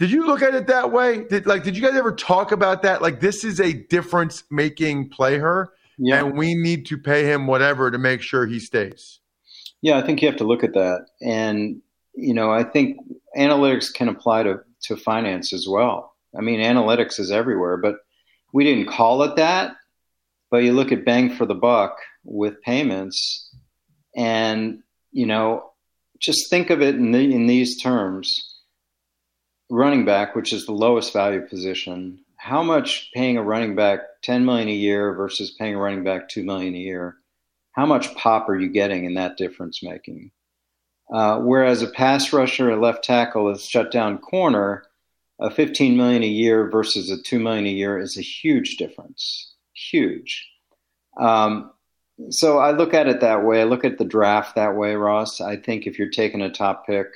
Did 0.00 0.10
you 0.10 0.26
look 0.26 0.42
at 0.42 0.54
it 0.54 0.66
that 0.66 0.90
way? 0.90 1.24
Did 1.24 1.46
like 1.46 1.62
did 1.62 1.76
you 1.76 1.82
guys 1.82 1.94
ever 1.94 2.10
talk 2.10 2.50
about 2.50 2.82
that? 2.82 3.02
Like 3.02 3.20
this 3.20 3.44
is 3.44 3.60
a 3.60 3.72
difference 3.72 4.42
making 4.50 5.10
player 5.10 5.72
yeah. 6.00 6.24
and 6.24 6.36
we 6.36 6.54
need 6.54 6.86
to 6.86 6.98
pay 6.98 7.24
him 7.24 7.46
whatever 7.46 7.90
to 7.90 7.98
make 7.98 8.22
sure 8.22 8.46
he 8.46 8.58
stays. 8.58 9.20
Yeah, 9.82 9.98
I 9.98 10.02
think 10.02 10.22
you 10.22 10.28
have 10.28 10.38
to 10.38 10.44
look 10.44 10.64
at 10.64 10.74
that. 10.74 11.06
And, 11.22 11.82
you 12.14 12.34
know, 12.34 12.50
I 12.50 12.64
think 12.64 12.98
analytics 13.36 13.92
can 13.92 14.08
apply 14.08 14.44
to, 14.44 14.60
to 14.84 14.96
finance 14.96 15.52
as 15.52 15.66
well. 15.68 16.14
I 16.36 16.40
mean, 16.40 16.60
analytics 16.60 17.20
is 17.20 17.30
everywhere, 17.30 17.76
but 17.76 17.96
we 18.52 18.64
didn't 18.64 18.88
call 18.88 19.22
it 19.22 19.36
that. 19.36 19.76
But 20.50 20.64
you 20.64 20.72
look 20.72 20.90
at 20.90 21.04
bang 21.04 21.34
for 21.34 21.46
the 21.46 21.54
buck 21.54 21.96
with 22.24 22.60
payments, 22.62 23.54
and, 24.16 24.82
you 25.12 25.26
know, 25.26 25.70
just 26.18 26.50
think 26.50 26.70
of 26.70 26.82
it 26.82 26.96
in, 26.96 27.12
the, 27.12 27.20
in 27.20 27.46
these 27.46 27.80
terms 27.80 28.49
running 29.70 30.04
back, 30.04 30.34
which 30.34 30.52
is 30.52 30.66
the 30.66 30.72
lowest 30.72 31.12
value 31.12 31.40
position, 31.40 32.20
how 32.36 32.62
much 32.62 33.10
paying 33.14 33.36
a 33.36 33.42
running 33.42 33.74
back 33.74 34.00
10 34.22 34.44
million 34.44 34.68
a 34.68 34.72
year 34.72 35.14
versus 35.14 35.52
paying 35.52 35.74
a 35.74 35.78
running 35.78 36.04
back 36.04 36.28
2 36.28 36.44
million 36.44 36.74
a 36.74 36.78
year 36.78 37.16
how 37.72 37.86
much 37.86 38.14
pop 38.14 38.48
are 38.48 38.58
you 38.58 38.68
getting 38.68 39.04
in 39.04 39.14
that 39.14 39.36
difference 39.36 39.82
making? 39.82 40.30
Uh, 41.12 41.38
whereas 41.40 41.82
a 41.82 41.88
pass 41.88 42.32
rusher 42.32 42.70
a 42.70 42.80
left 42.80 43.04
tackle 43.04 43.50
is 43.50 43.64
shut 43.64 43.90
down 43.90 44.18
corner 44.18 44.84
a 45.40 45.50
15 45.50 45.96
million 45.96 46.22
a 46.22 46.26
year 46.26 46.70
versus 46.70 47.10
a 47.10 47.20
2 47.22 47.40
million 47.40 47.66
a 47.66 47.70
year 47.70 47.98
is 47.98 48.18
a 48.18 48.22
huge 48.22 48.76
difference. 48.76 49.54
Huge. 49.72 50.46
Um, 51.18 51.72
so 52.28 52.58
i 52.58 52.72
look 52.72 52.92
at 52.92 53.08
it 53.08 53.20
that 53.20 53.44
way. 53.44 53.62
I 53.62 53.64
look 53.64 53.84
at 53.84 53.96
the 53.96 54.04
draft 54.04 54.56
that 54.56 54.76
way 54.76 54.94
ross. 54.94 55.40
I 55.40 55.56
think 55.56 55.86
if 55.86 55.98
you're 55.98 56.10
taking 56.10 56.42
a 56.42 56.50
top 56.50 56.86
pick 56.86 57.06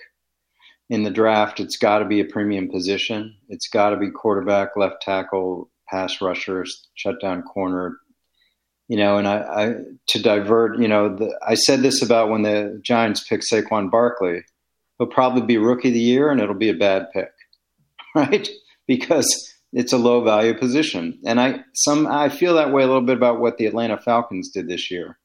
in 0.90 1.02
the 1.02 1.10
draft, 1.10 1.60
it's 1.60 1.76
got 1.76 1.98
to 1.98 2.04
be 2.04 2.20
a 2.20 2.24
premium 2.24 2.68
position. 2.68 3.36
It's 3.48 3.68
got 3.68 3.90
to 3.90 3.96
be 3.96 4.10
quarterback, 4.10 4.76
left 4.76 5.02
tackle, 5.02 5.70
pass 5.88 6.20
rusher, 6.20 6.66
shutdown 6.94 7.42
corner. 7.42 7.98
You 8.88 8.98
know, 8.98 9.16
and 9.16 9.26
I, 9.26 9.38
I 9.38 9.74
to 10.08 10.22
divert. 10.22 10.78
You 10.78 10.88
know, 10.88 11.16
the, 11.16 11.38
I 11.46 11.54
said 11.54 11.80
this 11.80 12.02
about 12.02 12.28
when 12.28 12.42
the 12.42 12.78
Giants 12.82 13.26
picked 13.26 13.44
Saquon 13.50 13.90
Barkley. 13.90 14.42
He'll 14.98 15.06
probably 15.08 15.42
be 15.42 15.56
rookie 15.56 15.88
of 15.88 15.94
the 15.94 16.00
year, 16.00 16.30
and 16.30 16.40
it'll 16.40 16.54
be 16.54 16.68
a 16.68 16.74
bad 16.74 17.10
pick, 17.12 17.32
right? 18.14 18.48
Because 18.86 19.54
it's 19.72 19.92
a 19.92 19.98
low 19.98 20.22
value 20.22 20.54
position. 20.56 21.18
And 21.24 21.40
I 21.40 21.60
some 21.74 22.06
I 22.06 22.28
feel 22.28 22.54
that 22.54 22.72
way 22.72 22.82
a 22.82 22.86
little 22.86 23.02
bit 23.02 23.16
about 23.16 23.40
what 23.40 23.56
the 23.56 23.66
Atlanta 23.66 23.98
Falcons 23.98 24.50
did 24.50 24.68
this 24.68 24.90
year. 24.90 25.18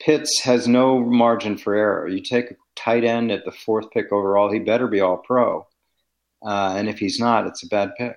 Pitts 0.00 0.42
has 0.42 0.66
no 0.66 0.98
margin 0.98 1.56
for 1.56 1.74
error. 1.74 2.08
You 2.08 2.20
take 2.20 2.50
a 2.50 2.56
tight 2.76 3.04
end 3.04 3.30
at 3.30 3.44
the 3.44 3.52
fourth 3.52 3.90
pick 3.90 4.12
overall, 4.12 4.52
he 4.52 4.58
better 4.58 4.86
be 4.86 5.00
all 5.00 5.18
pro. 5.18 5.66
Uh, 6.44 6.74
and 6.76 6.88
if 6.88 6.98
he's 6.98 7.18
not, 7.18 7.46
it's 7.46 7.62
a 7.62 7.68
bad 7.68 7.90
pick. 7.96 8.16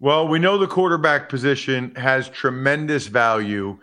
Well, 0.00 0.26
we 0.26 0.40
know 0.40 0.58
the 0.58 0.66
quarterback 0.66 1.28
position 1.28 1.94
has 1.94 2.28
tremendous 2.28 3.06
value. 3.06 3.78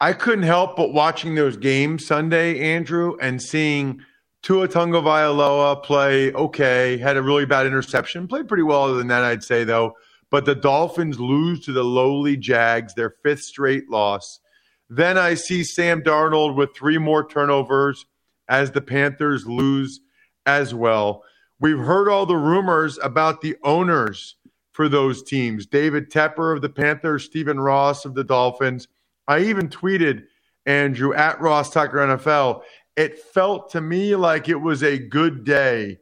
I 0.00 0.14
couldn't 0.14 0.44
help 0.44 0.76
but 0.76 0.94
watching 0.94 1.34
those 1.34 1.58
games 1.58 2.06
Sunday, 2.06 2.58
Andrew, 2.58 3.18
and 3.20 3.42
seeing 3.42 4.00
Tua 4.42 4.68
Tagovailoa 4.68 5.82
play 5.82 6.32
okay, 6.32 6.96
had 6.96 7.18
a 7.18 7.22
really 7.22 7.44
bad 7.44 7.66
interception, 7.66 8.26
played 8.26 8.48
pretty 8.48 8.62
well 8.62 8.84
other 8.84 8.96
than 8.96 9.08
that, 9.08 9.22
I'd 9.22 9.44
say, 9.44 9.64
though. 9.64 9.92
But 10.30 10.46
the 10.46 10.54
Dolphins 10.54 11.20
lose 11.20 11.62
to 11.66 11.72
the 11.72 11.84
lowly 11.84 12.38
Jags, 12.38 12.94
their 12.94 13.16
fifth 13.22 13.42
straight 13.42 13.90
loss. 13.90 14.40
Then 14.88 15.18
I 15.18 15.34
see 15.34 15.62
Sam 15.62 16.02
Darnold 16.02 16.56
with 16.56 16.74
three 16.74 16.96
more 16.96 17.28
turnovers 17.28 18.06
as 18.50 18.70
the 18.70 18.82
Panthers 18.82 19.46
lose 19.46 20.00
as 20.44 20.74
well. 20.74 21.22
We've 21.60 21.78
heard 21.78 22.08
all 22.08 22.26
the 22.26 22.36
rumors 22.36 22.98
about 23.02 23.40
the 23.40 23.56
owners 23.62 24.36
for 24.72 24.88
those 24.88 25.22
teams 25.22 25.66
David 25.66 26.10
Tepper 26.10 26.54
of 26.54 26.60
the 26.60 26.68
Panthers, 26.68 27.24
Stephen 27.24 27.58
Ross 27.60 28.04
of 28.04 28.14
the 28.14 28.24
Dolphins. 28.24 28.88
I 29.28 29.40
even 29.40 29.68
tweeted 29.68 30.24
Andrew 30.66 31.14
at 31.14 31.40
Ross 31.40 31.70
Tucker 31.70 31.98
NFL. 31.98 32.62
It 32.96 33.18
felt 33.18 33.70
to 33.70 33.80
me 33.80 34.16
like 34.16 34.48
it 34.48 34.56
was 34.56 34.82
a 34.82 34.98
good 34.98 35.44
day 35.44 35.98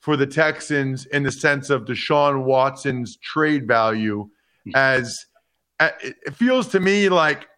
for 0.00 0.16
the 0.16 0.26
Texans 0.26 1.06
in 1.06 1.22
the 1.22 1.30
sense 1.30 1.70
of 1.70 1.84
Deshaun 1.84 2.42
Watson's 2.44 3.16
trade 3.18 3.68
value. 3.68 4.28
Hmm. 4.64 4.70
As 4.74 5.26
it 5.80 6.34
feels 6.34 6.68
to 6.68 6.80
me 6.80 7.08
like 7.08 7.48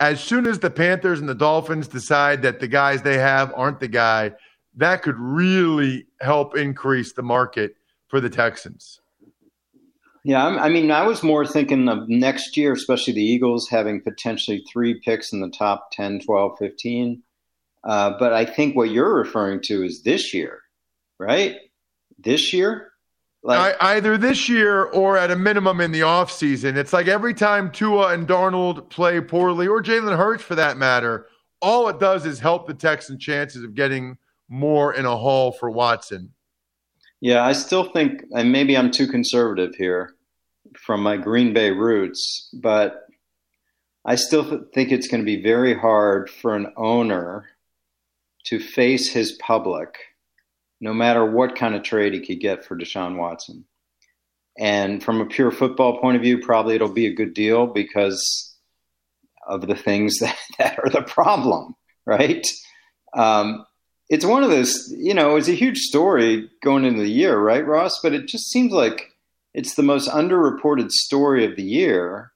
as 0.00 0.22
soon 0.22 0.46
as 0.46 0.60
the 0.60 0.70
Panthers 0.70 1.20
and 1.20 1.28
the 1.28 1.34
Dolphins 1.34 1.88
decide 1.88 2.42
that 2.42 2.60
the 2.60 2.68
guys 2.68 3.02
they 3.02 3.18
have 3.18 3.52
aren't 3.56 3.80
the 3.80 3.88
guy, 3.88 4.32
that 4.76 5.02
could 5.02 5.16
really 5.18 6.06
help 6.20 6.56
increase 6.56 7.12
the 7.12 7.22
market 7.22 7.76
for 8.06 8.20
the 8.20 8.30
Texans. 8.30 9.00
Yeah, 10.24 10.46
I 10.46 10.68
mean, 10.68 10.90
I 10.90 11.06
was 11.06 11.22
more 11.22 11.46
thinking 11.46 11.88
of 11.88 12.08
next 12.08 12.56
year, 12.56 12.72
especially 12.72 13.14
the 13.14 13.22
Eagles 13.22 13.68
having 13.68 14.00
potentially 14.02 14.62
three 14.70 15.00
picks 15.00 15.32
in 15.32 15.40
the 15.40 15.50
top 15.50 15.90
10, 15.92 16.20
12, 16.20 16.58
15. 16.58 17.22
Uh, 17.84 18.10
but 18.18 18.32
I 18.32 18.44
think 18.44 18.76
what 18.76 18.90
you're 18.90 19.14
referring 19.14 19.62
to 19.62 19.84
is 19.84 20.02
this 20.02 20.34
year, 20.34 20.60
right? 21.18 21.56
This 22.18 22.52
year? 22.52 22.92
Like, 23.42 23.76
I, 23.80 23.96
either 23.96 24.18
this 24.18 24.48
year 24.48 24.84
or 24.84 25.16
at 25.16 25.30
a 25.30 25.36
minimum 25.36 25.80
in 25.80 25.92
the 25.92 26.00
offseason. 26.00 26.76
It's 26.76 26.92
like 26.92 27.06
every 27.06 27.34
time 27.34 27.70
Tua 27.70 28.12
and 28.12 28.26
Darnold 28.26 28.88
play 28.90 29.20
poorly, 29.20 29.68
or 29.68 29.82
Jalen 29.82 30.16
Hurts 30.16 30.42
for 30.42 30.56
that 30.56 30.76
matter, 30.76 31.26
all 31.60 31.88
it 31.88 32.00
does 32.00 32.26
is 32.26 32.40
help 32.40 32.66
the 32.66 32.74
Texans' 32.74 33.22
chances 33.22 33.62
of 33.62 33.74
getting 33.74 34.18
more 34.48 34.94
in 34.94 35.06
a 35.06 35.16
haul 35.16 35.52
for 35.52 35.70
Watson. 35.70 36.32
Yeah, 37.20 37.44
I 37.44 37.52
still 37.52 37.90
think, 37.92 38.22
and 38.32 38.52
maybe 38.52 38.76
I'm 38.76 38.90
too 38.90 39.06
conservative 39.06 39.74
here 39.74 40.14
from 40.76 41.02
my 41.02 41.16
Green 41.16 41.52
Bay 41.52 41.70
roots, 41.70 42.48
but 42.52 43.06
I 44.04 44.14
still 44.14 44.66
think 44.72 44.90
it's 44.90 45.08
going 45.08 45.20
to 45.20 45.24
be 45.26 45.42
very 45.42 45.74
hard 45.74 46.30
for 46.30 46.54
an 46.54 46.72
owner 46.76 47.46
to 48.44 48.58
face 48.58 49.08
his 49.10 49.32
public 49.32 49.96
no 50.80 50.94
matter 50.94 51.24
what 51.24 51.56
kind 51.56 51.74
of 51.74 51.82
trade 51.82 52.14
he 52.14 52.20
could 52.20 52.40
get 52.40 52.64
for 52.64 52.76
Deshaun 52.76 53.16
Watson. 53.16 53.64
And 54.58 55.02
from 55.02 55.20
a 55.20 55.26
pure 55.26 55.50
football 55.50 56.00
point 56.00 56.16
of 56.16 56.22
view, 56.22 56.38
probably 56.40 56.74
it'll 56.74 56.92
be 56.92 57.06
a 57.06 57.14
good 57.14 57.34
deal 57.34 57.66
because 57.66 58.56
of 59.46 59.66
the 59.66 59.76
things 59.76 60.18
that, 60.20 60.36
that 60.58 60.78
are 60.78 60.90
the 60.90 61.02
problem, 61.02 61.74
right? 62.06 62.46
Um, 63.14 63.64
it's 64.08 64.24
one 64.24 64.42
of 64.42 64.50
those, 64.50 64.92
you 64.96 65.14
know, 65.14 65.36
it's 65.36 65.48
a 65.48 65.52
huge 65.52 65.78
story 65.78 66.48
going 66.62 66.84
into 66.84 67.02
the 67.02 67.10
year, 67.10 67.38
right, 67.38 67.66
Ross? 67.66 68.00
But 68.02 68.14
it 68.14 68.26
just 68.26 68.50
seems 68.50 68.72
like 68.72 69.12
it's 69.54 69.74
the 69.74 69.82
most 69.82 70.08
underreported 70.08 70.90
story 70.90 71.44
of 71.44 71.56
the 71.56 71.62
year 71.62 72.32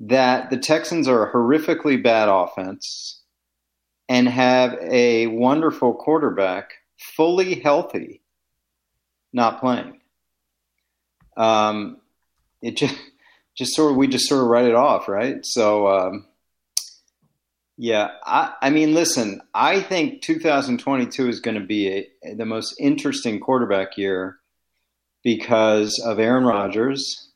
that 0.00 0.50
the 0.50 0.56
Texans 0.56 1.06
are 1.06 1.26
a 1.26 1.32
horrifically 1.32 2.02
bad 2.02 2.28
offense 2.28 3.22
and 4.08 4.28
have 4.28 4.74
a 4.80 5.26
wonderful 5.28 5.94
quarterback, 5.94 6.72
fully 7.16 7.60
healthy, 7.60 8.20
not 9.32 9.60
playing. 9.60 10.00
Um, 11.36 11.98
it 12.62 12.76
just, 12.76 12.96
just 13.54 13.74
sort 13.74 13.92
of, 13.92 13.96
we 13.96 14.08
just 14.08 14.28
sort 14.28 14.42
of 14.42 14.48
write 14.48 14.66
it 14.66 14.74
off, 14.74 15.08
right? 15.08 15.38
So, 15.42 15.88
um, 15.88 16.26
yeah, 17.76 18.10
I, 18.24 18.54
I 18.62 18.70
mean, 18.70 18.94
listen, 18.94 19.40
I 19.52 19.80
think 19.80 20.22
2022 20.22 21.28
is 21.28 21.40
going 21.40 21.58
to 21.58 21.66
be 21.66 22.08
a, 22.22 22.34
the 22.34 22.46
most 22.46 22.74
interesting 22.78 23.40
quarterback 23.40 23.98
year 23.98 24.38
because 25.22 25.98
of 26.04 26.20
Aaron 26.20 26.44
Rodgers 26.44 27.30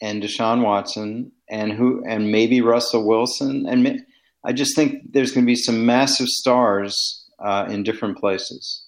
and 0.00 0.22
Deshaun 0.22 0.62
Watson 0.62 1.32
and 1.48 1.72
who 1.72 2.02
and 2.06 2.32
maybe 2.32 2.60
Russell 2.60 3.06
Wilson 3.06 3.66
and 3.68 4.04
I 4.44 4.52
just 4.52 4.74
think 4.74 5.12
there's 5.12 5.32
going 5.32 5.44
to 5.44 5.50
be 5.50 5.56
some 5.56 5.84
massive 5.84 6.28
stars 6.28 7.26
uh, 7.38 7.66
in 7.68 7.82
different 7.82 8.18
places. 8.18 8.86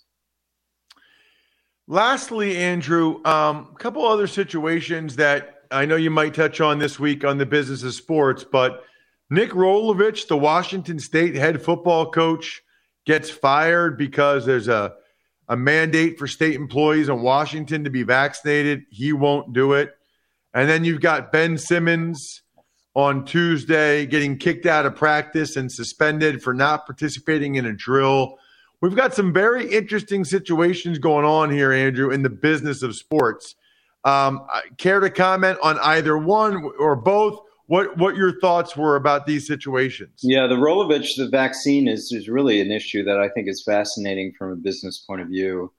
Lastly, 1.88 2.56
Andrew, 2.56 3.24
um, 3.24 3.68
a 3.72 3.78
couple 3.78 4.06
other 4.06 4.26
situations 4.26 5.16
that 5.16 5.62
I 5.70 5.84
know 5.84 5.96
you 5.96 6.10
might 6.10 6.34
touch 6.34 6.60
on 6.60 6.78
this 6.78 6.98
week 6.98 7.24
on 7.24 7.38
the 7.38 7.46
business 7.46 7.82
of 7.82 7.94
sports, 7.94 8.44
but 8.44 8.84
Nick 9.30 9.50
Rolovich, 9.50 10.28
the 10.28 10.36
Washington 10.36 10.98
State 10.98 11.34
head 11.34 11.62
football 11.62 12.10
coach, 12.10 12.62
gets 13.04 13.30
fired 13.30 13.98
because 13.98 14.46
there's 14.46 14.68
a 14.68 14.94
a 15.48 15.56
mandate 15.56 16.18
for 16.18 16.26
state 16.26 16.54
employees 16.54 17.08
in 17.08 17.20
Washington 17.20 17.84
to 17.84 17.90
be 17.90 18.02
vaccinated. 18.02 18.84
He 18.90 19.12
won't 19.12 19.52
do 19.52 19.72
it. 19.74 19.94
And 20.54 20.68
then 20.68 20.84
you've 20.84 21.00
got 21.00 21.32
Ben 21.32 21.58
Simmons 21.58 22.42
on 22.94 23.24
Tuesday 23.24 24.06
getting 24.06 24.38
kicked 24.38 24.66
out 24.66 24.86
of 24.86 24.96
practice 24.96 25.56
and 25.56 25.70
suspended 25.70 26.42
for 26.42 26.54
not 26.54 26.86
participating 26.86 27.56
in 27.56 27.66
a 27.66 27.72
drill. 27.72 28.38
We've 28.82 28.96
got 28.96 29.14
some 29.14 29.32
very 29.32 29.72
interesting 29.72 30.24
situations 30.24 30.98
going 30.98 31.24
on 31.24 31.50
here, 31.50 31.72
Andrew, 31.72 32.10
in 32.10 32.22
the 32.22 32.30
business 32.30 32.82
of 32.82 32.96
sports. 32.96 33.54
Um, 34.04 34.44
care 34.76 34.98
to 34.98 35.08
comment 35.08 35.58
on 35.62 35.78
either 35.78 36.18
one 36.18 36.68
or 36.80 36.96
both? 36.96 37.38
What 37.66 37.96
what 37.96 38.16
your 38.16 38.40
thoughts 38.40 38.76
were 38.76 38.96
about 38.96 39.24
these 39.24 39.46
situations? 39.46 40.18
Yeah, 40.20 40.48
the 40.48 40.56
Rolovich, 40.56 41.06
the 41.16 41.28
vaccine 41.28 41.86
is 41.86 42.12
is 42.12 42.28
really 42.28 42.60
an 42.60 42.72
issue 42.72 43.04
that 43.04 43.20
I 43.20 43.28
think 43.28 43.48
is 43.48 43.62
fascinating 43.64 44.32
from 44.36 44.50
a 44.50 44.56
business 44.56 44.98
point 45.06 45.22
of 45.22 45.28
view. 45.28 45.72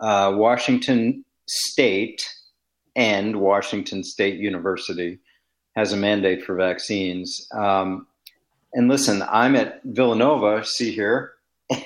Uh, 0.00 0.32
Washington 0.34 1.24
State 1.46 2.28
and 2.96 3.36
Washington 3.36 4.02
State 4.02 4.40
University 4.40 5.20
has 5.76 5.92
a 5.92 5.96
mandate 5.96 6.44
for 6.44 6.56
vaccines. 6.56 7.46
Um, 7.54 8.08
and 8.74 8.88
listen, 8.88 9.22
I'm 9.22 9.54
at 9.54 9.80
Villanova, 9.84 10.64
see 10.64 10.90
here, 10.90 11.34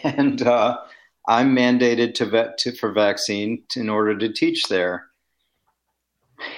and 0.03 0.43
uh, 0.43 0.79
I'm 1.27 1.55
mandated 1.55 2.15
to 2.15 2.27
vet 2.27 2.59
to, 2.59 2.73
for 2.73 2.93
vaccine 2.93 3.65
in 3.77 3.89
order 3.89 4.17
to 4.19 4.33
teach 4.33 4.65
there. 4.69 5.07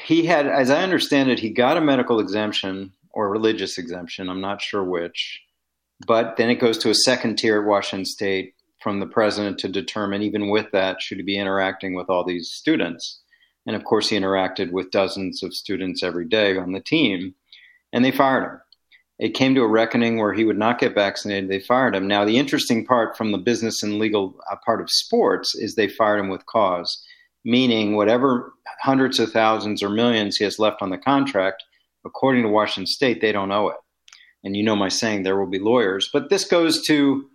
He 0.04 0.26
had, 0.26 0.46
as 0.46 0.70
I 0.70 0.82
understand 0.82 1.30
it, 1.30 1.38
he 1.38 1.50
got 1.50 1.76
a 1.76 1.80
medical 1.80 2.18
exemption 2.20 2.92
or 3.12 3.30
religious 3.30 3.78
exemption. 3.78 4.28
I'm 4.28 4.40
not 4.40 4.62
sure 4.62 4.84
which, 4.84 5.42
but 6.06 6.36
then 6.36 6.50
it 6.50 6.60
goes 6.60 6.78
to 6.78 6.90
a 6.90 6.94
second 6.94 7.36
tier 7.36 7.60
at 7.60 7.66
Washington 7.66 8.04
State 8.04 8.54
from 8.82 9.00
the 9.00 9.06
president 9.06 9.58
to 9.58 9.68
determine, 9.68 10.22
even 10.22 10.50
with 10.50 10.70
that, 10.72 11.00
should 11.02 11.18
he 11.18 11.24
be 11.24 11.38
interacting 11.38 11.94
with 11.94 12.08
all 12.08 12.24
these 12.24 12.50
students. 12.50 13.20
And 13.66 13.74
of 13.74 13.84
course, 13.84 14.08
he 14.08 14.16
interacted 14.16 14.70
with 14.70 14.90
dozens 14.90 15.42
of 15.42 15.54
students 15.54 16.02
every 16.02 16.26
day 16.26 16.56
on 16.56 16.72
the 16.72 16.80
team, 16.80 17.34
and 17.92 18.04
they 18.04 18.12
fired 18.12 18.44
him. 18.44 18.60
It 19.18 19.30
came 19.30 19.54
to 19.54 19.62
a 19.62 19.68
reckoning 19.68 20.18
where 20.18 20.34
he 20.34 20.44
would 20.44 20.58
not 20.58 20.78
get 20.78 20.94
vaccinated. 20.94 21.48
They 21.48 21.60
fired 21.60 21.94
him. 21.94 22.06
Now, 22.06 22.24
the 22.24 22.36
interesting 22.36 22.84
part 22.84 23.16
from 23.16 23.32
the 23.32 23.38
business 23.38 23.82
and 23.82 23.98
legal 23.98 24.38
uh, 24.50 24.56
part 24.64 24.80
of 24.82 24.90
sports 24.90 25.54
is 25.54 25.74
they 25.74 25.88
fired 25.88 26.20
him 26.20 26.28
with 26.28 26.44
cause, 26.46 27.02
meaning 27.44 27.96
whatever 27.96 28.52
hundreds 28.82 29.18
of 29.18 29.32
thousands 29.32 29.82
or 29.82 29.88
millions 29.88 30.36
he 30.36 30.44
has 30.44 30.58
left 30.58 30.82
on 30.82 30.90
the 30.90 30.98
contract, 30.98 31.64
according 32.04 32.42
to 32.42 32.50
Washington 32.50 32.86
State, 32.86 33.22
they 33.22 33.32
don't 33.32 33.52
owe 33.52 33.68
it. 33.68 33.78
And 34.44 34.54
you 34.54 34.62
know 34.62 34.76
my 34.76 34.88
saying, 34.90 35.22
there 35.22 35.38
will 35.38 35.50
be 35.50 35.58
lawyers. 35.58 36.10
But 36.12 36.28
this 36.28 36.44
goes 36.44 36.82
to, 36.86 37.26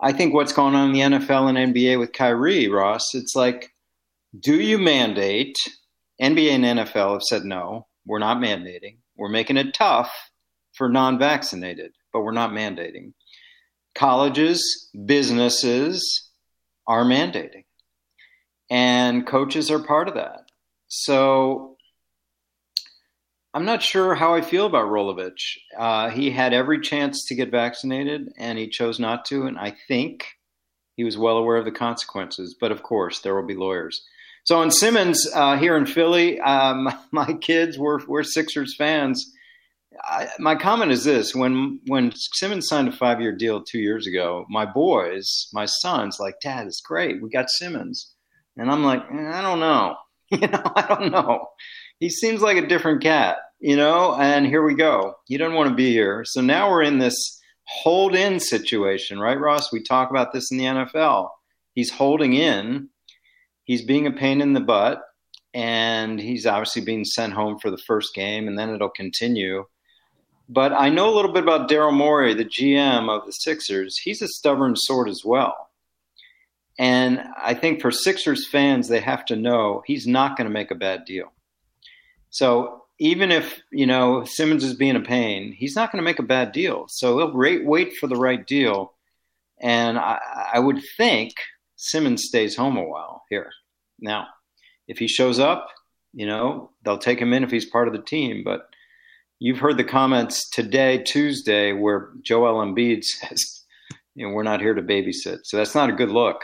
I 0.00 0.12
think, 0.12 0.34
what's 0.34 0.52
going 0.52 0.74
on 0.74 0.88
in 0.88 0.92
the 0.92 1.18
NFL 1.18 1.48
and 1.48 1.74
NBA 1.74 1.98
with 1.98 2.12
Kyrie, 2.12 2.68
Ross. 2.68 3.14
It's 3.14 3.34
like, 3.34 3.70
do 4.38 4.60
you 4.60 4.78
mandate? 4.78 5.56
NBA 6.20 6.50
and 6.50 6.64
NFL 6.78 7.14
have 7.14 7.22
said 7.22 7.44
no, 7.44 7.86
we're 8.06 8.18
not 8.18 8.36
mandating. 8.36 8.98
We're 9.16 9.28
making 9.28 9.56
it 9.56 9.74
tough 9.74 10.12
for 10.82 10.88
non 10.88 11.16
vaccinated, 11.16 11.92
but 12.12 12.22
we're 12.22 12.32
not 12.32 12.50
mandating. 12.50 13.12
Colleges, 13.94 14.90
businesses 15.06 16.28
are 16.88 17.04
mandating, 17.04 17.66
and 18.68 19.24
coaches 19.24 19.70
are 19.70 19.78
part 19.78 20.08
of 20.08 20.14
that. 20.14 20.50
So 20.88 21.76
I'm 23.54 23.64
not 23.64 23.80
sure 23.80 24.16
how 24.16 24.34
I 24.34 24.40
feel 24.40 24.66
about 24.66 24.88
Rolovich. 24.88 25.56
Uh, 25.78 26.10
he 26.10 26.32
had 26.32 26.52
every 26.52 26.80
chance 26.80 27.26
to 27.28 27.36
get 27.36 27.52
vaccinated, 27.52 28.32
and 28.36 28.58
he 28.58 28.68
chose 28.68 28.98
not 28.98 29.24
to. 29.26 29.46
And 29.46 29.56
I 29.56 29.76
think 29.86 30.26
he 30.96 31.04
was 31.04 31.16
well 31.16 31.36
aware 31.36 31.58
of 31.58 31.64
the 31.64 31.70
consequences. 31.70 32.56
But 32.60 32.72
of 32.72 32.82
course, 32.82 33.20
there 33.20 33.36
will 33.36 33.46
be 33.46 33.54
lawyers. 33.54 34.02
So 34.42 34.58
on 34.58 34.72
Simmons 34.72 35.28
uh, 35.32 35.56
here 35.58 35.76
in 35.76 35.86
Philly, 35.86 36.40
um, 36.40 36.92
my 37.12 37.34
kids 37.34 37.78
were 37.78 38.02
were 38.08 38.24
Sixers 38.24 38.74
fans. 38.74 39.32
I, 40.02 40.28
my 40.38 40.54
comment 40.54 40.92
is 40.92 41.04
this: 41.04 41.34
when 41.34 41.80
when 41.86 42.12
Simmons 42.14 42.68
signed 42.68 42.88
a 42.88 42.92
five 42.92 43.20
year 43.20 43.34
deal 43.34 43.62
two 43.62 43.80
years 43.80 44.06
ago, 44.06 44.46
my 44.48 44.64
boys, 44.64 45.48
my 45.52 45.66
sons, 45.66 46.18
like, 46.18 46.36
Dad, 46.42 46.66
it's 46.66 46.80
great, 46.80 47.22
we 47.22 47.28
got 47.30 47.50
Simmons, 47.50 48.14
and 48.56 48.70
I'm 48.70 48.84
like, 48.84 49.02
eh, 49.12 49.30
I 49.32 49.42
don't 49.42 49.60
know, 49.60 49.96
you 50.30 50.46
know, 50.48 50.62
I 50.76 50.86
don't 50.88 51.10
know. 51.10 51.46
He 51.98 52.08
seems 52.08 52.42
like 52.42 52.56
a 52.56 52.66
different 52.66 53.02
cat, 53.02 53.36
you 53.60 53.76
know. 53.76 54.14
And 54.14 54.46
here 54.46 54.64
we 54.64 54.74
go. 54.74 55.14
He 55.26 55.36
doesn't 55.36 55.54
want 55.54 55.68
to 55.68 55.74
be 55.74 55.92
here. 55.92 56.24
So 56.26 56.40
now 56.40 56.70
we're 56.70 56.82
in 56.82 56.98
this 56.98 57.40
hold 57.64 58.14
in 58.14 58.40
situation, 58.40 59.20
right, 59.20 59.38
Ross? 59.38 59.72
We 59.72 59.82
talk 59.82 60.10
about 60.10 60.32
this 60.32 60.50
in 60.50 60.58
the 60.58 60.64
NFL. 60.64 61.28
He's 61.74 61.90
holding 61.90 62.34
in 62.34 62.88
he's 63.64 63.84
being 63.84 64.06
a 64.06 64.12
pain 64.12 64.40
in 64.40 64.52
the 64.52 64.60
butt, 64.60 65.00
and 65.54 66.20
he's 66.20 66.46
obviously 66.46 66.82
being 66.82 67.04
sent 67.04 67.32
home 67.32 67.58
for 67.58 67.70
the 67.70 67.82
first 67.86 68.14
game, 68.14 68.48
and 68.48 68.58
then 68.58 68.70
it'll 68.70 68.90
continue. 68.90 69.64
But 70.52 70.74
I 70.74 70.90
know 70.90 71.08
a 71.08 71.16
little 71.16 71.32
bit 71.32 71.42
about 71.42 71.70
Daryl 71.70 71.94
Morey, 71.94 72.34
the 72.34 72.44
GM 72.44 73.08
of 73.08 73.24
the 73.24 73.32
Sixers. 73.32 73.96
He's 73.96 74.20
a 74.20 74.28
stubborn 74.28 74.76
sort 74.76 75.08
as 75.08 75.24
well. 75.24 75.70
And 76.78 77.24
I 77.42 77.54
think 77.54 77.80
for 77.80 77.90
Sixers 77.90 78.46
fans, 78.46 78.88
they 78.88 79.00
have 79.00 79.24
to 79.26 79.36
know 79.36 79.82
he's 79.86 80.06
not 80.06 80.36
going 80.36 80.46
to 80.46 80.52
make 80.52 80.70
a 80.70 80.74
bad 80.74 81.06
deal. 81.06 81.32
So 82.28 82.84
even 82.98 83.30
if, 83.30 83.62
you 83.70 83.86
know, 83.86 84.24
Simmons 84.24 84.62
is 84.62 84.74
being 84.74 84.96
a 84.96 85.00
pain, 85.00 85.52
he's 85.52 85.74
not 85.74 85.90
going 85.90 86.02
to 86.02 86.04
make 86.04 86.18
a 86.18 86.22
bad 86.22 86.52
deal. 86.52 86.84
So 86.88 87.16
he'll 87.16 87.34
wait, 87.34 87.64
wait 87.64 87.96
for 87.96 88.06
the 88.06 88.16
right 88.16 88.46
deal. 88.46 88.92
And 89.58 89.98
I, 89.98 90.18
I 90.52 90.58
would 90.58 90.82
think 90.98 91.32
Simmons 91.76 92.24
stays 92.26 92.56
home 92.56 92.76
a 92.76 92.84
while 92.84 93.22
here. 93.30 93.50
Now, 94.00 94.26
if 94.86 94.98
he 94.98 95.08
shows 95.08 95.38
up, 95.38 95.70
you 96.12 96.26
know, 96.26 96.72
they'll 96.84 96.98
take 96.98 97.20
him 97.20 97.32
in 97.32 97.42
if 97.42 97.50
he's 97.50 97.64
part 97.64 97.88
of 97.88 97.94
the 97.94 98.02
team. 98.02 98.42
But 98.44 98.68
you've 99.42 99.58
heard 99.58 99.76
the 99.76 99.84
comments 99.84 100.48
today, 100.50 100.98
Tuesday, 100.98 101.72
where 101.72 102.10
Joel 102.22 102.64
Embiid 102.64 103.02
says, 103.04 103.64
you 104.14 104.26
know, 104.26 104.32
we're 104.32 104.44
not 104.44 104.60
here 104.60 104.74
to 104.74 104.82
babysit. 104.82 105.38
So 105.44 105.56
that's 105.56 105.74
not 105.74 105.90
a 105.90 105.94
good 105.94 106.10
look. 106.10 106.42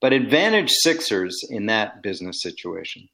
But 0.00 0.12
advantage 0.12 0.70
Sixers 0.70 1.44
in 1.50 1.66
that 1.66 2.02
business 2.02 2.40
situation. 2.42 3.08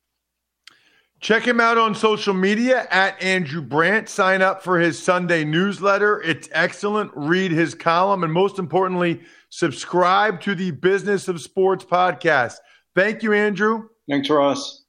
Check 1.21 1.47
him 1.47 1.61
out 1.61 1.79
on 1.79 1.95
social 1.95 2.35
media 2.35 2.87
at 2.91 3.23
Andrew 3.23 3.63
Brandt. 3.63 4.09
Sign 4.09 4.43
up 4.43 4.63
for 4.63 4.81
his 4.81 5.01
Sunday 5.01 5.45
newsletter. 5.45 6.21
It's 6.23 6.49
excellent. 6.51 7.13
Read 7.15 7.53
his 7.53 7.75
column. 7.75 8.25
And 8.25 8.33
most 8.33 8.59
importantly, 8.59 9.23
subscribe 9.49 10.41
to 10.43 10.57
the 10.57 10.73
Business 10.73 11.29
of 11.29 11.41
Sports 11.41 11.85
podcast. 11.85 12.57
Thank 12.97 13.23
you, 13.23 13.33
Andrew. 13.33 13.89
Thanks, 14.11 14.29
Ross. 14.29 14.85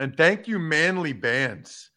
And 0.00 0.16
thank 0.16 0.48
you, 0.48 0.58
Manly 0.58 1.12
Bands. 1.12 1.90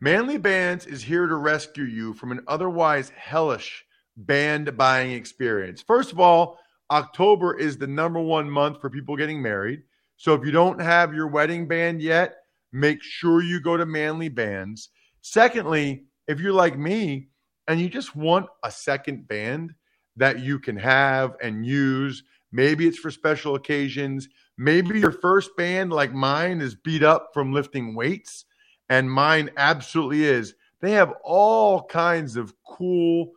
Manly 0.00 0.36
Bands 0.36 0.84
is 0.84 1.02
here 1.02 1.26
to 1.26 1.36
rescue 1.36 1.84
you 1.84 2.12
from 2.12 2.30
an 2.30 2.42
otherwise 2.48 3.10
hellish 3.16 3.82
band 4.18 4.76
buying 4.76 5.12
experience. 5.12 5.80
First 5.80 6.12
of 6.12 6.20
all, 6.20 6.58
October 6.90 7.56
is 7.58 7.78
the 7.78 7.86
number 7.86 8.20
one 8.20 8.48
month 8.50 8.78
for 8.78 8.90
people 8.90 9.16
getting 9.16 9.40
married. 9.40 9.82
So 10.18 10.34
if 10.34 10.44
you 10.44 10.50
don't 10.50 10.78
have 10.78 11.14
your 11.14 11.28
wedding 11.28 11.66
band 11.66 12.02
yet, 12.02 12.34
make 12.72 13.02
sure 13.02 13.42
you 13.42 13.58
go 13.58 13.78
to 13.78 13.86
Manly 13.86 14.28
Bands. 14.28 14.90
Secondly, 15.22 16.04
if 16.28 16.40
you're 16.40 16.52
like 16.52 16.78
me 16.78 17.28
and 17.66 17.80
you 17.80 17.88
just 17.88 18.14
want 18.14 18.46
a 18.64 18.70
second 18.70 19.26
band, 19.26 19.72
that 20.16 20.40
you 20.40 20.58
can 20.58 20.76
have 20.76 21.36
and 21.42 21.64
use. 21.64 22.22
Maybe 22.52 22.86
it's 22.86 22.98
for 22.98 23.10
special 23.10 23.54
occasions. 23.54 24.28
Maybe 24.58 24.98
your 24.98 25.12
first 25.12 25.56
band, 25.56 25.92
like 25.92 26.12
mine, 26.12 26.60
is 26.60 26.74
beat 26.74 27.02
up 27.02 27.30
from 27.34 27.52
lifting 27.52 27.94
weights, 27.94 28.46
and 28.88 29.10
mine 29.10 29.50
absolutely 29.56 30.24
is. 30.24 30.54
They 30.80 30.92
have 30.92 31.14
all 31.24 31.82
kinds 31.84 32.36
of 32.36 32.54
cool 32.64 33.32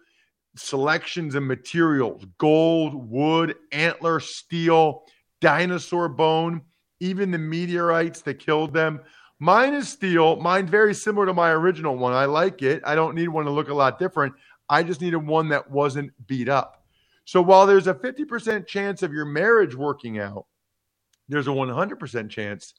selections 0.56 1.36
and 1.36 1.48
materials 1.48 2.26
gold, 2.38 2.94
wood, 3.10 3.56
antler, 3.72 4.20
steel, 4.20 5.04
dinosaur 5.42 6.10
bone, 6.10 6.62
even 7.00 7.32
the 7.32 7.38
meteorites 7.38 8.22
that 8.24 8.40
killed 8.40 8.74
them. 8.74 9.00
Mine 9.40 9.74
is 9.74 9.88
steel. 9.88 10.36
Mine 10.36 10.68
very 10.68 10.94
similar 10.94 11.26
to 11.26 11.34
my 11.34 11.52
original 11.52 11.96
one. 11.96 12.14
I 12.14 12.26
like 12.26 12.62
it. 12.62 12.82
I 12.86 12.96
don't 12.96 13.16
need 13.16 13.30
one 13.30 13.46
to 13.46 13.52
look 13.52 13.70
a 13.70 13.74
lot 13.74 13.98
different. 13.98 14.34
I 14.68 14.84
just 14.84 15.02
needed 15.02 15.26
one 15.26 15.50
that 15.50 15.72
wasn't 15.72 16.12
beat 16.28 16.50
up. 16.50 16.84
So 17.24 17.42
while 17.42 17.66
there's 17.66 17.88
a 17.88 17.94
50% 17.94 18.68
chance 18.68 19.02
of 19.02 19.14
your 19.14 19.26
marriage 19.26 19.76
working 19.76 20.20
out, 20.20 20.46
there's 21.30 21.48
a 21.48 21.52
100% 21.52 22.30
chance 22.30 22.74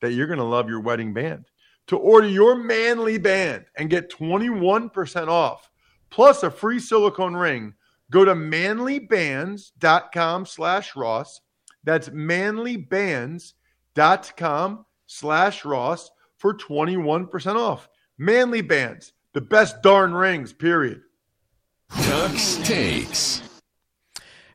that 0.00 0.12
you're 0.12 0.26
going 0.26 0.38
to 0.38 0.44
love 0.44 0.68
your 0.68 0.80
wedding 0.80 1.14
band. 1.14 1.46
To 1.88 1.98
order 1.98 2.28
your 2.28 2.56
manly 2.56 3.18
band 3.18 3.66
and 3.76 3.90
get 3.90 4.10
21% 4.10 5.28
off 5.28 5.70
plus 6.10 6.42
a 6.42 6.50
free 6.50 6.80
silicone 6.80 7.34
ring, 7.34 7.74
go 8.10 8.24
to 8.24 8.34
manlybands.com 8.34 10.46
slash 10.46 10.96
Ross. 10.96 11.42
That's 11.82 12.08
manlybands.com 12.08 14.86
slash 15.06 15.64
Ross 15.64 16.10
for 16.38 16.54
21% 16.54 17.56
off. 17.56 17.88
Manly 18.16 18.62
Bands, 18.62 19.12
the 19.32 19.40
best 19.40 19.82
darn 19.82 20.14
rings, 20.14 20.52
period. 20.52 21.02
Ducks 21.90 22.60
takes. 22.64 23.42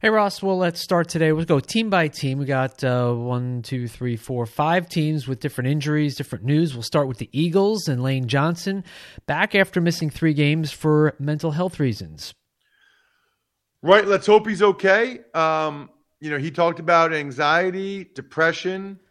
Hey 0.01 0.09
Ross, 0.09 0.41
well 0.41 0.57
let's 0.57 0.79
start 0.79 1.09
today. 1.09 1.33
We'll 1.33 1.43
go 1.43 1.59
team 1.59 1.89
by 1.89 2.07
team. 2.07 2.39
We 2.39 2.45
got 2.45 2.81
uh, 2.85 3.11
one, 3.11 3.61
two, 3.61 3.85
three, 3.89 4.15
four, 4.15 4.45
five 4.45 4.87
teams 4.87 5.27
with 5.27 5.41
different 5.41 5.69
injuries, 5.69 6.15
different 6.15 6.45
news. 6.45 6.73
We'll 6.73 6.83
start 6.83 7.09
with 7.09 7.17
the 7.17 7.29
Eagles 7.33 7.89
and 7.89 8.01
Lane 8.01 8.29
Johnson 8.29 8.85
back 9.25 9.55
after 9.55 9.81
missing 9.81 10.09
three 10.09 10.33
games 10.33 10.71
for 10.71 11.15
mental 11.19 11.51
health 11.51 11.81
reasons. 11.81 12.33
Right. 13.83 14.07
Let's 14.07 14.25
hope 14.25 14.47
he's 14.47 14.61
okay. 14.61 15.19
Um, 15.33 15.89
you 16.21 16.29
know, 16.29 16.37
he 16.37 16.49
talked 16.49 16.79
about 16.79 17.11
anxiety, 17.11 18.05
depression. 18.15 19.01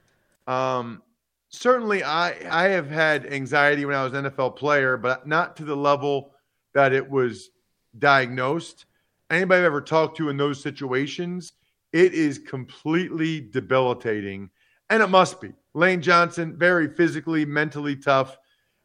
Um, 0.46 1.02
certainly, 1.50 2.02
I 2.02 2.30
I 2.50 2.68
have 2.70 2.88
had 2.88 3.30
anxiety 3.30 3.84
when 3.84 3.94
I 3.94 4.04
was 4.04 4.14
an 4.14 4.24
NFL 4.24 4.56
player, 4.56 4.96
but 4.96 5.28
not 5.28 5.54
to 5.58 5.64
the 5.66 5.76
level 5.76 6.32
that 6.72 6.94
it 6.94 7.10
was 7.10 7.50
diagnosed 7.98 8.86
anybody 9.30 9.60
I've 9.60 9.66
ever 9.66 9.80
talked 9.80 10.16
to 10.18 10.28
in 10.28 10.36
those 10.36 10.62
situations, 10.62 11.52
it 11.92 12.14
is 12.14 12.38
completely 12.38 13.40
debilitating. 13.40 14.50
And 14.90 15.02
it 15.02 15.08
must 15.08 15.40
be. 15.40 15.52
Lane 15.74 16.00
Johnson, 16.00 16.56
very 16.56 16.88
physically, 16.88 17.44
mentally 17.44 17.96
tough, 17.96 18.36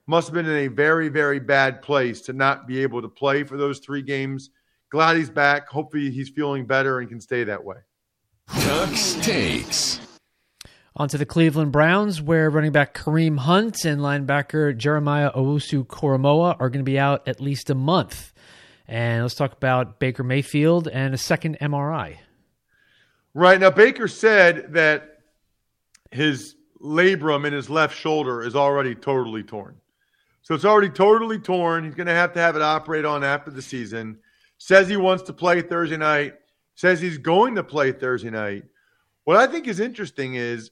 must 0.07 0.27
have 0.27 0.33
been 0.33 0.45
in 0.45 0.65
a 0.65 0.67
very, 0.67 1.09
very 1.09 1.39
bad 1.39 1.81
place 1.81 2.21
to 2.21 2.33
not 2.33 2.67
be 2.67 2.81
able 2.81 3.01
to 3.01 3.07
play 3.07 3.43
for 3.43 3.57
those 3.57 3.79
three 3.79 4.01
games. 4.01 4.49
Glad 4.91 5.15
he's 5.15 5.29
back. 5.29 5.67
Hopefully, 5.69 6.11
he's 6.11 6.29
feeling 6.29 6.65
better 6.65 6.99
and 6.99 7.09
can 7.09 7.21
stay 7.21 7.43
that 7.45 7.63
way. 7.63 7.77
Ducks 8.47 9.13
takes. 9.21 9.99
On 10.95 11.07
to 11.09 11.17
the 11.17 11.25
Cleveland 11.25 11.71
Browns, 11.71 12.21
where 12.21 12.49
running 12.49 12.71
back 12.71 12.93
Kareem 12.93 13.39
Hunt 13.39 13.83
and 13.85 14.01
linebacker 14.01 14.77
Jeremiah 14.77 15.31
Owusu 15.31 15.87
Koramoah 15.87 16.57
are 16.59 16.69
going 16.69 16.85
to 16.85 16.91
be 16.91 16.99
out 16.99 17.27
at 17.27 17.41
least 17.41 17.69
a 17.71 17.75
month. 17.75 18.32
And 18.87 19.23
let's 19.23 19.35
talk 19.35 19.53
about 19.53 19.99
Baker 19.99 20.23
Mayfield 20.23 20.87
and 20.87 21.13
a 21.13 21.17
second 21.17 21.57
MRI. 21.61 22.17
Right. 23.33 23.59
Now, 23.59 23.71
Baker 23.71 24.07
said 24.07 24.73
that 24.73 25.19
his 26.11 26.55
labrum 26.81 27.45
in 27.45 27.53
his 27.53 27.69
left 27.69 27.97
shoulder 27.97 28.43
is 28.43 28.55
already 28.55 28.93
totally 28.93 29.43
torn. 29.43 29.75
So 30.41 30.53
it's 30.53 30.65
already 30.65 30.89
totally 30.89 31.39
torn. 31.39 31.85
He's 31.85 31.95
going 31.95 32.07
to 32.07 32.13
have 32.13 32.33
to 32.33 32.39
have 32.39 32.55
it 32.55 32.61
operated 32.61 33.05
on 33.05 33.23
after 33.23 33.49
the 33.49 33.61
season. 33.61 34.19
Says 34.57 34.87
he 34.87 34.97
wants 34.97 35.23
to 35.23 35.33
play 35.33 35.61
Thursday 35.61 35.97
night. 35.97 36.35
Says 36.75 36.99
he's 36.99 37.17
going 37.17 37.55
to 37.55 37.63
play 37.63 37.93
Thursday 37.93 38.29
night. 38.29 38.63
What 39.23 39.37
I 39.37 39.47
think 39.47 39.67
is 39.67 39.79
interesting 39.79 40.35
is 40.35 40.71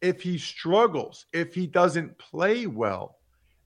if 0.00 0.20
he 0.20 0.36
struggles, 0.38 1.26
if 1.32 1.54
he 1.54 1.68
doesn't 1.68 2.18
play 2.18 2.66
well, 2.66 3.18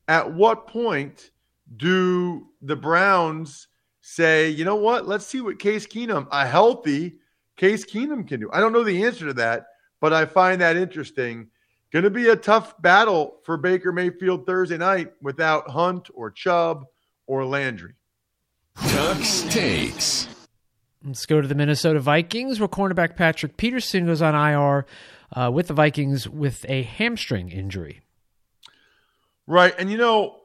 at 0.08 0.30
what 0.30 0.66
point 0.66 1.30
do 1.78 2.48
the 2.60 2.76
Browns 2.76 3.68
say, 4.08 4.48
you 4.48 4.64
know 4.64 4.76
what? 4.76 5.08
Let's 5.08 5.26
see 5.26 5.40
what 5.40 5.58
Case 5.58 5.84
Keenum, 5.84 6.28
a 6.30 6.46
healthy 6.46 7.16
Case 7.56 7.84
Keenum, 7.84 8.26
can 8.26 8.38
do. 8.38 8.48
I 8.52 8.60
don't 8.60 8.72
know 8.72 8.84
the 8.84 9.04
answer 9.04 9.26
to 9.26 9.34
that, 9.34 9.66
but 10.00 10.12
I 10.12 10.26
find 10.26 10.60
that 10.60 10.76
interesting. 10.76 11.48
Going 11.90 12.04
to 12.04 12.10
be 12.10 12.28
a 12.28 12.36
tough 12.36 12.80
battle 12.80 13.38
for 13.42 13.56
Baker 13.56 13.90
Mayfield 13.90 14.46
Thursday 14.46 14.78
night 14.78 15.12
without 15.20 15.68
Hunt 15.68 16.08
or 16.14 16.30
Chubb 16.30 16.84
or 17.26 17.44
Landry. 17.44 17.94
Ducks 18.92 19.42
takes. 19.50 20.28
Let's 21.04 21.26
go 21.26 21.40
to 21.40 21.48
the 21.48 21.54
Minnesota 21.56 21.98
Vikings, 21.98 22.60
where 22.60 22.68
cornerback 22.68 23.16
Patrick 23.16 23.56
Peterson 23.56 24.06
goes 24.06 24.22
on 24.22 24.36
IR 24.36 24.86
uh, 25.32 25.50
with 25.52 25.66
the 25.66 25.74
Vikings 25.74 26.28
with 26.28 26.64
a 26.68 26.82
hamstring 26.82 27.50
injury. 27.50 28.02
Right. 29.48 29.74
And 29.76 29.90
you 29.90 29.98
know, 29.98 30.36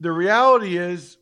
the 0.00 0.12
reality 0.12 0.76
is 0.76 1.16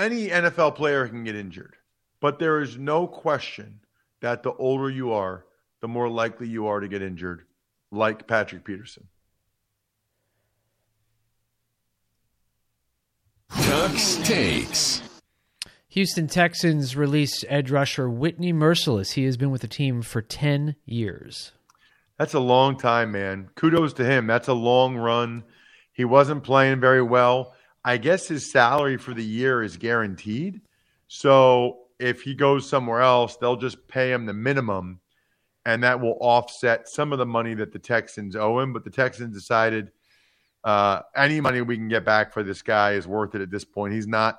any 0.00 0.28
NFL 0.28 0.74
player 0.74 1.06
can 1.06 1.24
get 1.24 1.36
injured, 1.36 1.76
but 2.20 2.38
there 2.38 2.60
is 2.60 2.78
no 2.78 3.06
question 3.06 3.80
that 4.20 4.42
the 4.42 4.52
older 4.54 4.90
you 4.90 5.12
are, 5.12 5.44
the 5.80 5.88
more 5.88 6.08
likely 6.08 6.48
you 6.48 6.66
are 6.66 6.80
to 6.80 6.88
get 6.88 7.02
injured, 7.02 7.42
like 7.90 8.26
Patrick 8.26 8.64
Peterson. 8.64 9.06
Ducks 13.50 14.16
takes. 14.24 15.02
Houston 15.88 16.28
Texans 16.28 16.96
release 16.96 17.44
edge 17.48 17.70
rusher 17.70 18.08
Whitney 18.08 18.52
Mercilus. 18.52 19.12
He 19.12 19.24
has 19.24 19.36
been 19.36 19.50
with 19.50 19.60
the 19.60 19.68
team 19.68 20.02
for 20.02 20.22
10 20.22 20.76
years. 20.84 21.52
That's 22.16 22.34
a 22.34 22.40
long 22.40 22.78
time, 22.78 23.10
man. 23.12 23.50
Kudos 23.56 23.92
to 23.94 24.04
him. 24.04 24.26
That's 24.26 24.46
a 24.46 24.54
long 24.54 24.96
run. 24.96 25.42
He 25.92 26.04
wasn't 26.04 26.44
playing 26.44 26.78
very 26.80 27.02
well. 27.02 27.54
I 27.84 27.96
guess 27.96 28.28
his 28.28 28.50
salary 28.50 28.96
for 28.96 29.14
the 29.14 29.24
year 29.24 29.62
is 29.62 29.76
guaranteed. 29.76 30.60
So 31.08 31.78
if 31.98 32.22
he 32.22 32.34
goes 32.34 32.68
somewhere 32.68 33.00
else, 33.00 33.36
they'll 33.36 33.56
just 33.56 33.88
pay 33.88 34.12
him 34.12 34.26
the 34.26 34.34
minimum, 34.34 35.00
and 35.64 35.82
that 35.82 36.00
will 36.00 36.16
offset 36.20 36.88
some 36.88 37.12
of 37.12 37.18
the 37.18 37.26
money 37.26 37.54
that 37.54 37.72
the 37.72 37.78
Texans 37.78 38.36
owe 38.36 38.58
him. 38.60 38.72
But 38.72 38.84
the 38.84 38.90
Texans 38.90 39.34
decided 39.34 39.92
uh, 40.64 41.00
any 41.16 41.40
money 41.40 41.62
we 41.62 41.76
can 41.76 41.88
get 41.88 42.04
back 42.04 42.32
for 42.32 42.42
this 42.42 42.62
guy 42.62 42.92
is 42.92 43.06
worth 43.06 43.34
it 43.34 43.40
at 43.40 43.50
this 43.50 43.64
point. 43.64 43.94
He's 43.94 44.06
not 44.06 44.38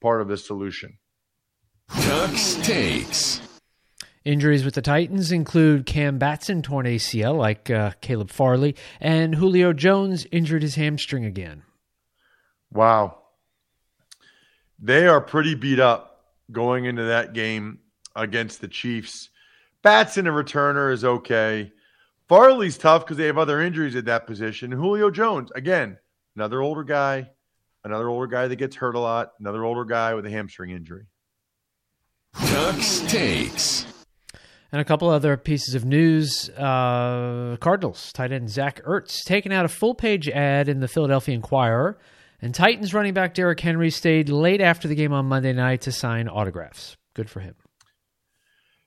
part 0.00 0.20
of 0.20 0.28
the 0.28 0.36
solution. 0.36 0.98
Ducks 1.88 2.54
takes. 2.62 3.40
Injuries 4.24 4.64
with 4.64 4.74
the 4.74 4.82
Titans 4.82 5.32
include 5.32 5.86
Cam 5.86 6.18
Batson 6.18 6.60
torn 6.60 6.86
ACL, 6.86 7.36
like 7.36 7.70
uh, 7.70 7.92
Caleb 8.02 8.30
Farley, 8.30 8.76
and 9.00 9.36
Julio 9.36 9.72
Jones 9.72 10.26
injured 10.30 10.62
his 10.62 10.74
hamstring 10.74 11.24
again. 11.24 11.62
Wow. 12.72 13.18
They 14.78 15.06
are 15.06 15.20
pretty 15.20 15.54
beat 15.54 15.80
up 15.80 16.24
going 16.50 16.86
into 16.86 17.04
that 17.04 17.32
game 17.32 17.80
against 18.16 18.60
the 18.60 18.68
Chiefs. 18.68 19.28
Batson, 19.82 20.26
a 20.26 20.30
returner, 20.30 20.92
is 20.92 21.04
okay. 21.04 21.72
Farley's 22.28 22.78
tough 22.78 23.04
because 23.04 23.16
they 23.16 23.26
have 23.26 23.38
other 23.38 23.60
injuries 23.60 23.96
at 23.96 24.04
that 24.06 24.26
position. 24.26 24.70
Julio 24.70 25.10
Jones, 25.10 25.50
again, 25.54 25.98
another 26.36 26.60
older 26.60 26.84
guy, 26.84 27.28
another 27.84 28.08
older 28.08 28.26
guy 28.26 28.46
that 28.46 28.56
gets 28.56 28.76
hurt 28.76 28.94
a 28.94 29.00
lot, 29.00 29.32
another 29.40 29.64
older 29.64 29.84
guy 29.84 30.14
with 30.14 30.24
a 30.26 30.30
hamstring 30.30 30.70
injury. 30.70 31.06
Ducks 32.34 33.00
takes. 33.08 33.86
And 34.72 34.80
a 34.80 34.84
couple 34.84 35.08
other 35.08 35.36
pieces 35.36 35.74
of 35.74 35.84
news. 35.84 36.48
Uh, 36.50 37.56
Cardinals 37.58 38.12
tight 38.12 38.30
end 38.30 38.48
Zach 38.48 38.80
Ertz 38.84 39.24
taking 39.24 39.52
out 39.52 39.64
a 39.64 39.68
full 39.68 39.96
page 39.96 40.28
ad 40.28 40.68
in 40.68 40.78
the 40.78 40.86
Philadelphia 40.86 41.34
Inquirer 41.34 41.98
and 42.42 42.54
Titans 42.54 42.94
running 42.94 43.14
back 43.14 43.34
Derrick 43.34 43.60
Henry 43.60 43.90
stayed 43.90 44.28
late 44.28 44.60
after 44.60 44.88
the 44.88 44.94
game 44.94 45.12
on 45.12 45.26
Monday 45.26 45.52
night 45.52 45.82
to 45.82 45.92
sign 45.92 46.28
autographs. 46.28 46.96
Good 47.14 47.28
for 47.28 47.40
him. 47.40 47.54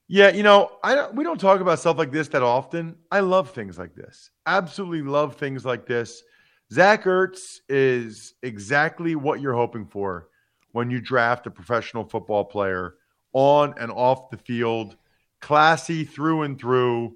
Yeah, 0.08 0.30
you 0.30 0.44
know, 0.44 0.72
I 0.84 0.96
don't, 0.96 1.16
we 1.16 1.24
don't 1.24 1.39
talk 1.39 1.62
about 1.62 1.80
stuff 1.80 1.98
like 1.98 2.12
this 2.12 2.28
that 2.30 2.44
often. 2.44 2.98
I 3.12 3.22
love 3.22 3.52
things 3.52 3.78
like 3.78 3.96
this. 3.96 4.32
Absolutely 4.46 5.02
love 5.02 5.38
things 5.38 5.66
like 5.66 5.86
this. 5.86 6.24
Zach 6.72 7.04
Ertz 7.04 7.60
is 7.70 8.34
exactly 8.42 9.16
what 9.16 9.42
you're 9.42 9.54
hoping 9.54 9.86
for 9.86 10.28
when 10.72 10.89
you 10.89 11.00
draft 11.00 11.48
a 11.48 11.52
professional 11.52 12.04
football 12.04 12.44
player 12.44 12.96
on 13.32 13.74
and 13.80 13.92
off 13.92 14.30
the 14.30 14.38
field. 14.38 14.98
Classy 15.39 16.04
through 16.04 16.44
and 16.44 16.60
through. 16.60 17.16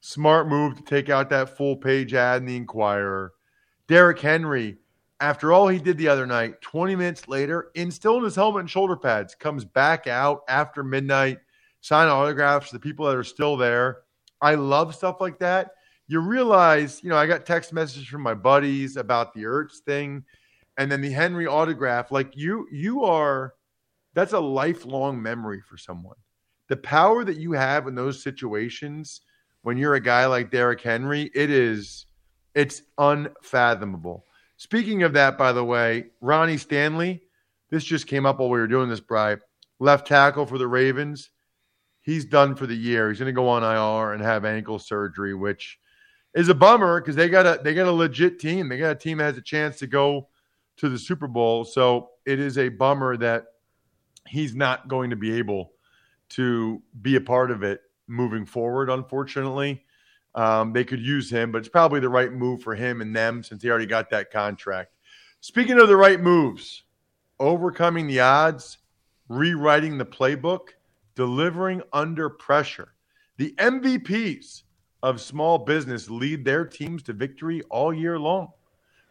Smart 0.00 0.48
move 0.48 0.76
to 0.76 0.82
take 0.82 1.08
out 1.08 1.30
that 1.30 1.56
full 1.56 1.76
page 1.76 2.14
ad 2.14 2.42
in 2.42 2.46
the 2.46 2.56
Inquirer. 2.56 3.32
Derrick 3.88 4.20
Henry 4.20 4.78
after 5.20 5.52
all 5.52 5.68
he 5.68 5.78
did 5.78 5.98
the 5.98 6.08
other 6.08 6.26
night, 6.26 6.60
20 6.60 6.94
minutes 6.94 7.28
later, 7.28 7.70
in 7.74 7.90
still 7.90 8.18
in 8.18 8.24
his 8.24 8.36
helmet 8.36 8.60
and 8.60 8.70
shoulder 8.70 8.96
pads, 8.96 9.34
comes 9.34 9.64
back 9.64 10.06
out 10.06 10.42
after 10.48 10.84
midnight, 10.84 11.38
sign 11.80 12.08
autographs 12.08 12.68
to 12.68 12.76
the 12.76 12.80
people 12.80 13.06
that 13.06 13.16
are 13.16 13.24
still 13.24 13.56
there. 13.56 14.02
I 14.40 14.54
love 14.54 14.94
stuff 14.94 15.20
like 15.20 15.38
that. 15.40 15.72
You 16.06 16.20
realize, 16.20 17.02
you 17.02 17.10
know, 17.10 17.16
I 17.16 17.26
got 17.26 17.44
text 17.44 17.72
messages 17.72 18.08
from 18.08 18.22
my 18.22 18.34
buddies 18.34 18.96
about 18.96 19.34
the 19.34 19.42
Ertz 19.42 19.78
thing 19.84 20.24
and 20.78 20.90
then 20.90 21.00
the 21.00 21.10
Henry 21.10 21.46
autograph. 21.46 22.12
Like 22.12 22.36
you, 22.36 22.66
you 22.70 23.04
are 23.04 23.54
that's 24.14 24.32
a 24.32 24.40
lifelong 24.40 25.20
memory 25.20 25.60
for 25.60 25.76
someone. 25.76 26.16
The 26.68 26.76
power 26.76 27.24
that 27.24 27.36
you 27.36 27.52
have 27.52 27.86
in 27.86 27.94
those 27.94 28.22
situations 28.22 29.20
when 29.62 29.76
you're 29.76 29.94
a 29.94 30.00
guy 30.00 30.26
like 30.26 30.50
Derrick 30.50 30.80
Henry, 30.80 31.30
it 31.34 31.50
is 31.50 32.06
it's 32.54 32.82
unfathomable. 32.98 34.24
Speaking 34.58 35.04
of 35.04 35.12
that, 35.12 35.38
by 35.38 35.52
the 35.52 35.64
way, 35.64 36.06
Ronnie 36.20 36.56
Stanley, 36.56 37.22
this 37.70 37.84
just 37.84 38.08
came 38.08 38.26
up 38.26 38.40
while 38.40 38.50
we 38.50 38.58
were 38.58 38.66
doing 38.66 38.88
this, 38.88 38.98
Bry. 38.98 39.36
Left 39.78 40.04
tackle 40.06 40.46
for 40.46 40.58
the 40.58 40.66
Ravens. 40.66 41.30
He's 42.02 42.24
done 42.24 42.56
for 42.56 42.66
the 42.66 42.74
year. 42.74 43.08
He's 43.08 43.20
going 43.20 43.32
to 43.32 43.32
go 43.32 43.48
on 43.48 43.62
IR 43.62 44.14
and 44.14 44.22
have 44.22 44.44
ankle 44.44 44.80
surgery, 44.80 45.32
which 45.32 45.78
is 46.34 46.48
a 46.48 46.54
bummer 46.54 47.00
because 47.00 47.14
they 47.14 47.28
got 47.28 47.46
a 47.46 47.60
they 47.62 47.72
got 47.72 47.86
a 47.86 47.92
legit 47.92 48.40
team. 48.40 48.68
They 48.68 48.78
got 48.78 48.90
a 48.90 48.94
team 48.96 49.18
that 49.18 49.24
has 49.24 49.38
a 49.38 49.42
chance 49.42 49.78
to 49.78 49.86
go 49.86 50.28
to 50.78 50.88
the 50.88 50.98
Super 50.98 51.28
Bowl. 51.28 51.64
So 51.64 52.10
it 52.26 52.40
is 52.40 52.58
a 52.58 52.68
bummer 52.68 53.16
that 53.18 53.44
he's 54.26 54.56
not 54.56 54.88
going 54.88 55.10
to 55.10 55.16
be 55.16 55.38
able 55.38 55.72
to 56.30 56.82
be 57.00 57.14
a 57.14 57.20
part 57.20 57.52
of 57.52 57.62
it 57.62 57.82
moving 58.08 58.44
forward. 58.44 58.90
Unfortunately, 58.90 59.84
um, 60.34 60.72
they 60.72 60.84
could 60.84 61.00
use 61.00 61.30
him, 61.30 61.50
but 61.50 61.58
it's 61.58 61.68
probably 61.68 62.00
the 62.00 62.08
right 62.08 62.32
move 62.32 62.62
for 62.62 62.74
him 62.74 63.00
and 63.00 63.14
them 63.14 63.42
since 63.42 63.62
he 63.62 63.70
already 63.70 63.86
got 63.86 64.10
that 64.10 64.30
contract. 64.30 64.92
Speaking 65.40 65.80
of 65.80 65.88
the 65.88 65.96
right 65.96 66.20
moves, 66.20 66.84
overcoming 67.38 68.06
the 68.06 68.20
odds, 68.20 68.78
rewriting 69.28 69.98
the 69.98 70.06
playbook, 70.06 70.70
delivering 71.14 71.82
under 71.92 72.28
pressure. 72.28 72.94
The 73.36 73.54
MVPs 73.58 74.62
of 75.02 75.20
small 75.20 75.58
business 75.58 76.10
lead 76.10 76.44
their 76.44 76.64
teams 76.64 77.02
to 77.04 77.12
victory 77.12 77.62
all 77.70 77.92
year 77.92 78.18
long. 78.18 78.48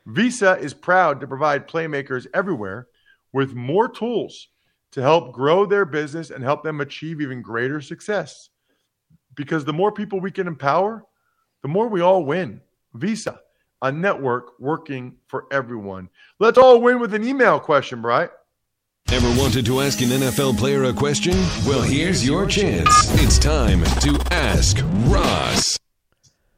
Visa 0.06 0.58
is 0.58 0.74
proud 0.74 1.20
to 1.20 1.28
provide 1.28 1.68
playmakers 1.68 2.28
everywhere 2.34 2.88
with 3.34 3.54
more 3.54 3.90
tools 3.90 4.50
to 4.92 5.02
help 5.02 5.34
grow 5.34 5.66
their 5.66 5.86
business 5.86 6.30
and 6.30 6.44
help 6.44 6.64
them 6.64 6.82
achieve 6.82 7.22
even 7.22 7.42
greater 7.42 7.82
success. 7.82 8.50
Because 9.38 9.64
the 9.64 9.72
more 9.72 9.94
people 9.94 10.20
we 10.20 10.32
can 10.32 10.48
empower, 10.48 11.06
the 11.62 11.70
more 11.70 11.88
we 11.88 12.02
all 12.02 12.26
win. 12.26 12.60
Visa, 12.94 13.40
a 13.82 13.92
network 13.92 14.60
working 14.60 15.16
for 15.28 15.46
everyone. 15.52 16.10
Let's 16.40 16.58
all 16.58 16.82
win 16.82 17.00
with 17.00 17.14
an 17.14 17.24
email 17.24 17.60
question, 17.60 18.02
right? 18.02 18.30
Ever 19.10 19.40
wanted 19.40 19.66
to 19.68 19.80
ask 19.80 20.02
an 20.02 20.10
NFL 20.10 20.58
player 20.58 20.84
a 20.84 20.94
question? 20.94 21.34
Well, 21.66 21.82
here's 21.82 22.26
your 22.26 22.46
chance. 22.46 22.90
It's 23.22 23.40
time 23.40 23.84
to 24.02 24.20
ask 24.32 24.80
Ross. 25.06 25.78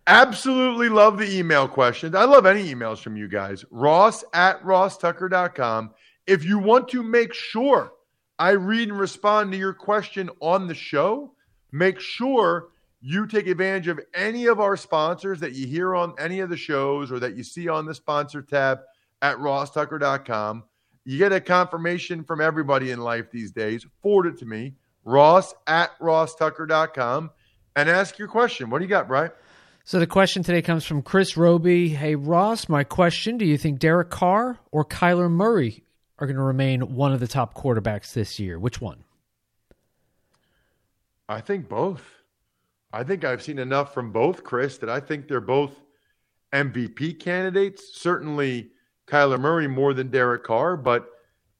Absolutely 0.08 0.90
love 0.90 1.20
the 1.20 1.38
email 1.38 1.68
questions. 1.68 2.16
I 2.16 2.24
love 2.24 2.48
any 2.48 2.74
emails 2.74 2.98
from 2.98 3.16
you 3.16 3.28
guys. 3.28 3.64
Ross 3.70 4.24
at 4.34 4.64
rosstucker.com. 4.64 5.92
If 6.26 6.44
you 6.44 6.58
want 6.58 6.88
to 6.90 7.04
make 7.04 7.34
sure 7.36 7.92
I 8.40 8.52
read 8.52 8.90
and 8.90 8.98
respond 8.98 9.52
to 9.52 9.58
your 9.58 9.74
question 9.74 10.32
on 10.40 10.68
the 10.68 10.74
show, 10.74 11.34
make 11.72 12.00
sure 12.00 12.70
you 13.02 13.26
take 13.28 13.48
advantage 13.48 13.88
of 13.88 14.00
any 14.14 14.46
of 14.48 14.60
our 14.60 14.76
sponsors 14.76 15.40
that 15.40 15.54
you 15.54 15.68
hear 15.68 15.96
on 15.96 16.14
any 16.20 16.40
of 16.40 16.50
the 16.50 16.58
shows 16.58 17.12
or 17.12 17.20
that 17.20 17.36
you 17.36 17.44
see 17.44 17.68
on 17.70 17.86
the 17.86 17.94
sponsor 17.94 18.42
tab 18.42 18.80
at 19.22 19.38
rosstucker.com. 19.38 20.64
You 21.06 21.18
get 21.18 21.32
a 21.32 21.42
confirmation 21.42 22.24
from 22.24 22.42
everybody 22.42 22.92
in 22.92 23.00
life 23.00 23.32
these 23.32 23.52
days. 23.52 23.86
Forward 24.02 24.28
it 24.28 24.38
to 24.40 24.46
me, 24.46 24.76
ross 25.06 25.54
at 25.66 25.98
rosstucker.com, 26.00 27.32
and 27.76 27.90
ask 27.90 28.20
your 28.20 28.28
question. 28.28 28.70
What 28.70 28.80
do 28.80 28.86
you 28.86 28.90
got, 28.90 29.08
Brian? 29.08 29.32
So 29.86 29.98
the 29.98 30.06
question 30.06 30.44
today 30.44 30.62
comes 30.62 30.86
from 30.86 31.02
Chris 31.02 31.36
Roby. 31.36 31.90
Hey, 31.90 32.14
Ross, 32.14 32.70
my 32.70 32.84
question 32.84 33.38
Do 33.38 33.46
you 33.46 33.58
think 33.58 33.80
Derek 33.80 34.10
Carr 34.10 34.60
or 34.72 34.86
Kyler 34.86 35.32
Murray 35.32 35.84
are 36.20 36.28
going 36.28 36.38
to 36.38 36.44
remain 36.44 36.94
one 36.94 37.14
of 37.14 37.20
the 37.20 37.28
top 37.28 37.56
quarterbacks 37.56 38.14
this 38.14 38.40
year? 38.40 38.60
Which 38.60 38.80
one? 38.82 39.04
I 41.30 41.42
think 41.42 41.70
both. 41.70 42.04
I 42.92 43.04
think 43.04 43.24
I've 43.24 43.44
seen 43.44 43.60
enough 43.60 43.94
from 43.94 44.12
both, 44.12 44.44
Chris, 44.44 44.80
that 44.80 44.90
I 44.90 45.00
think 45.00 45.28
they're 45.28 45.40
both 45.40 45.80
MVP 46.52 47.20
candidates. 47.20 47.92
Certainly 47.94 48.72
Kyler 49.08 49.40
Murray 49.40 49.68
more 49.68 49.94
than 49.94 50.10
Derek 50.10 50.44
Carr, 50.44 50.76
but 50.76 51.08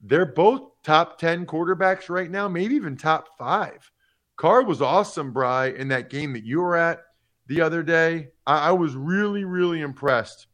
they're 0.02 0.26
both 0.26 0.72
top 0.84 1.20
10 1.20 1.46
quarterbacks 1.46 2.10
right 2.10 2.32
now, 2.32 2.48
maybe 2.48 2.74
even 2.74 2.98
top 2.98 3.38
five. 3.38 3.92
Carr 4.38 4.64
was 4.64 4.82
awesome, 4.82 5.32
Bry, 5.32 5.68
in 5.68 5.88
that 5.90 6.10
game 6.10 6.34
that 6.34 6.46
you 6.46 6.62
were 6.62 6.76
at 6.76 7.04
the 7.46 7.62
other 7.62 7.84
day. 7.84 8.30
I, 8.48 8.70
I 8.70 8.72
was 8.72 8.96
really, 8.96 9.44
really 9.44 9.82
impressed 9.82 10.48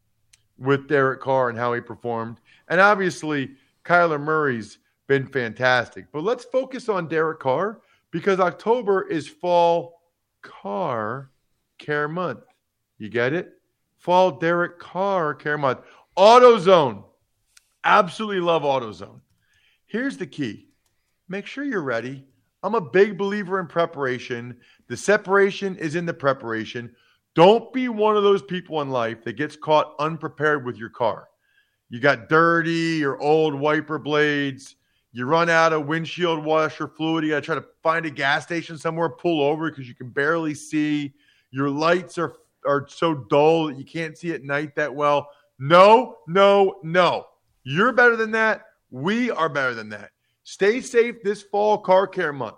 with 0.58 0.90
Derek 0.90 1.22
Carr 1.22 1.48
and 1.48 1.58
how 1.58 1.74
he 1.74 1.80
performed. 1.80 2.42
And 2.68 2.82
obviously, 2.82 3.52
Kyler 3.86 4.20
Murray's 4.20 4.80
been 5.08 5.26
fantastic. 5.26 6.08
But 6.12 6.24
let's 6.24 6.44
focus 6.44 6.90
on 6.90 7.08
Derek 7.08 7.40
Carr 7.40 7.80
because 8.16 8.40
October 8.40 9.06
is 9.10 9.28
fall 9.28 10.00
car 10.42 11.32
care 11.78 12.08
month. 12.08 12.46
You 12.98 13.10
get 13.10 13.34
it? 13.34 13.50
Fall 13.98 14.32
Derek 14.32 14.80
Carr 14.80 15.34
care 15.34 15.58
month. 15.58 15.80
AutoZone. 16.18 17.04
Absolutely 17.84 18.40
love 18.40 18.62
AutoZone. 18.62 19.20
Here's 19.86 20.16
the 20.16 20.28
key 20.28 20.70
make 21.28 21.46
sure 21.46 21.66
you're 21.66 21.82
ready. 21.82 22.24
I'm 22.64 22.76
a 22.76 22.90
big 22.90 23.18
believer 23.18 23.60
in 23.60 23.68
preparation. 23.68 24.56
The 24.88 24.96
separation 24.96 25.76
is 25.76 25.96
in 25.96 26.06
the 26.06 26.14
preparation. 26.14 26.96
Don't 27.34 27.74
be 27.74 27.90
one 27.90 28.16
of 28.16 28.24
those 28.24 28.44
people 28.44 28.82
in 28.82 28.92
life 28.92 29.26
that 29.26 29.34
gets 29.34 29.58
caught 29.58 29.94
unprepared 30.00 30.64
with 30.64 30.78
your 30.78 30.90
car. 30.90 31.28
You 31.90 32.00
got 32.00 32.30
dirty 32.30 33.04
or 33.04 33.20
old 33.20 33.56
wiper 33.56 34.00
blades. 34.00 34.78
You 35.16 35.26
run 35.26 35.50
out 35.50 35.72
of 35.72 35.86
windshield 35.86 36.44
washer 36.44 36.90
fluid. 36.90 37.24
You 37.24 37.30
got 37.30 37.36
to 37.38 37.42
try 37.46 37.56
to 37.56 37.66
find 37.82 38.06
a 38.06 38.10
gas 38.10 38.44
station 38.44 38.78
somewhere, 38.78 39.08
pull 39.08 39.42
over 39.42 39.70
because 39.70 39.88
you 39.88 39.96
can 39.96 40.10
barely 40.10 40.54
see. 40.54 41.14
Your 41.52 41.70
lights 41.70 42.18
are 42.18 42.36
are 42.68 42.86
so 42.90 43.14
dull 43.14 43.68
that 43.68 43.78
you 43.78 43.86
can't 43.86 44.18
see 44.18 44.34
at 44.34 44.44
night 44.44 44.76
that 44.76 44.94
well. 44.94 45.30
No, 45.58 46.18
no, 46.28 46.80
no. 46.84 47.28
You're 47.64 47.94
better 47.94 48.18
than 48.18 48.32
that. 48.32 48.66
We 48.92 49.32
are 49.32 49.48
better 49.48 49.74
than 49.74 49.88
that. 49.90 50.12
Stay 50.44 50.82
safe 50.82 51.24
this 51.24 51.42
fall 51.44 51.78
car 51.78 52.08
care 52.08 52.34
month. 52.34 52.58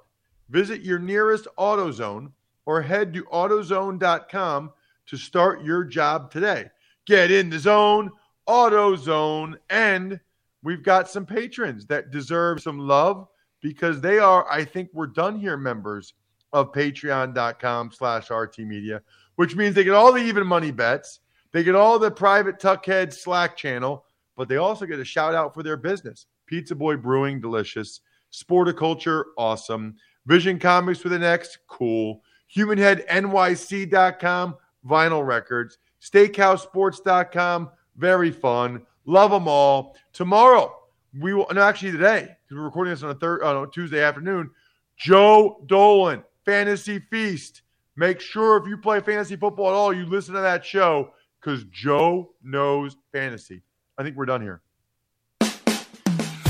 Visit 0.49 0.81
your 0.81 0.97
nearest 0.97 1.47
AutoZone 1.59 2.31
or 2.65 2.81
head 2.81 3.13
to 3.13 3.23
AutoZone.com 3.25 4.71
to 5.05 5.17
start 5.17 5.63
your 5.63 5.83
job 5.83 6.31
today. 6.31 6.71
Get 7.05 7.29
in 7.29 7.51
the 7.51 7.59
zone 7.59 8.09
AutoZone. 8.47 9.57
And 9.69 10.19
we've 10.67 10.83
got 10.83 11.09
some 11.09 11.25
patrons 11.25 11.85
that 11.85 12.11
deserve 12.11 12.61
some 12.61 12.77
love 12.77 13.25
because 13.61 14.01
they 14.01 14.19
are, 14.19 14.45
I 14.51 14.65
think 14.65 14.89
we're 14.91 15.07
done 15.07 15.39
here, 15.39 15.55
members 15.55 16.13
of 16.51 16.73
patreon.com 16.73 17.93
slash 17.93 18.29
RT 18.29 18.59
Media, 18.59 19.01
which 19.37 19.55
means 19.55 19.73
they 19.73 19.85
get 19.85 19.93
all 19.93 20.11
the 20.11 20.21
even 20.21 20.45
money 20.45 20.71
bets. 20.71 21.21
They 21.53 21.63
get 21.63 21.75
all 21.75 21.97
the 21.97 22.11
private 22.11 22.59
Tuckhead 22.59 23.13
Slack 23.13 23.55
channel, 23.55 24.03
but 24.35 24.49
they 24.49 24.57
also 24.57 24.85
get 24.85 24.99
a 24.99 25.05
shout 25.05 25.33
out 25.33 25.53
for 25.53 25.63
their 25.63 25.77
business. 25.77 26.25
Pizza 26.47 26.75
Boy 26.75 26.97
Brewing, 26.97 27.39
delicious. 27.39 28.01
Sporticulture, 28.33 29.23
awesome. 29.37 29.95
Vision 30.25 30.59
Comics 30.59 30.99
for 30.99 31.07
the 31.07 31.17
next, 31.17 31.59
cool. 31.67 32.21
HumanHeadNYC.com, 32.53 34.55
vinyl 34.85 35.25
records. 35.25 35.77
SteakhouseSports.com, 36.01 37.69
very 37.95 38.31
fun. 38.31 38.81
Love 39.07 39.31
them 39.31 39.47
all. 39.47 39.95
Tomorrow, 40.13 40.75
we 41.19 41.33
will, 41.33 41.47
no, 41.51 41.61
actually 41.61 41.93
today, 41.93 42.27
because 42.43 42.57
we're 42.59 42.65
recording 42.65 42.93
this 42.93 43.03
on 43.03 43.09
a 43.09 43.15
third, 43.15 43.41
Tuesday 43.71 44.03
afternoon, 44.03 44.51
Joe 44.97 45.63
Dolan, 45.65 46.23
Fantasy 46.45 46.99
Feast. 46.99 47.63
Make 47.95 48.19
sure 48.19 48.57
if 48.57 48.67
you 48.67 48.77
play 48.77 48.99
fantasy 48.99 49.35
football 49.35 49.69
at 49.69 49.73
all, 49.73 49.93
you 49.93 50.05
listen 50.05 50.35
to 50.35 50.41
that 50.41 50.63
show 50.63 51.13
because 51.39 51.63
Joe 51.71 52.33
knows 52.43 52.97
fantasy. 53.11 53.63
I 53.97 54.03
think 54.03 54.17
we're 54.17 54.25
done 54.25 54.41
here. 54.41 54.61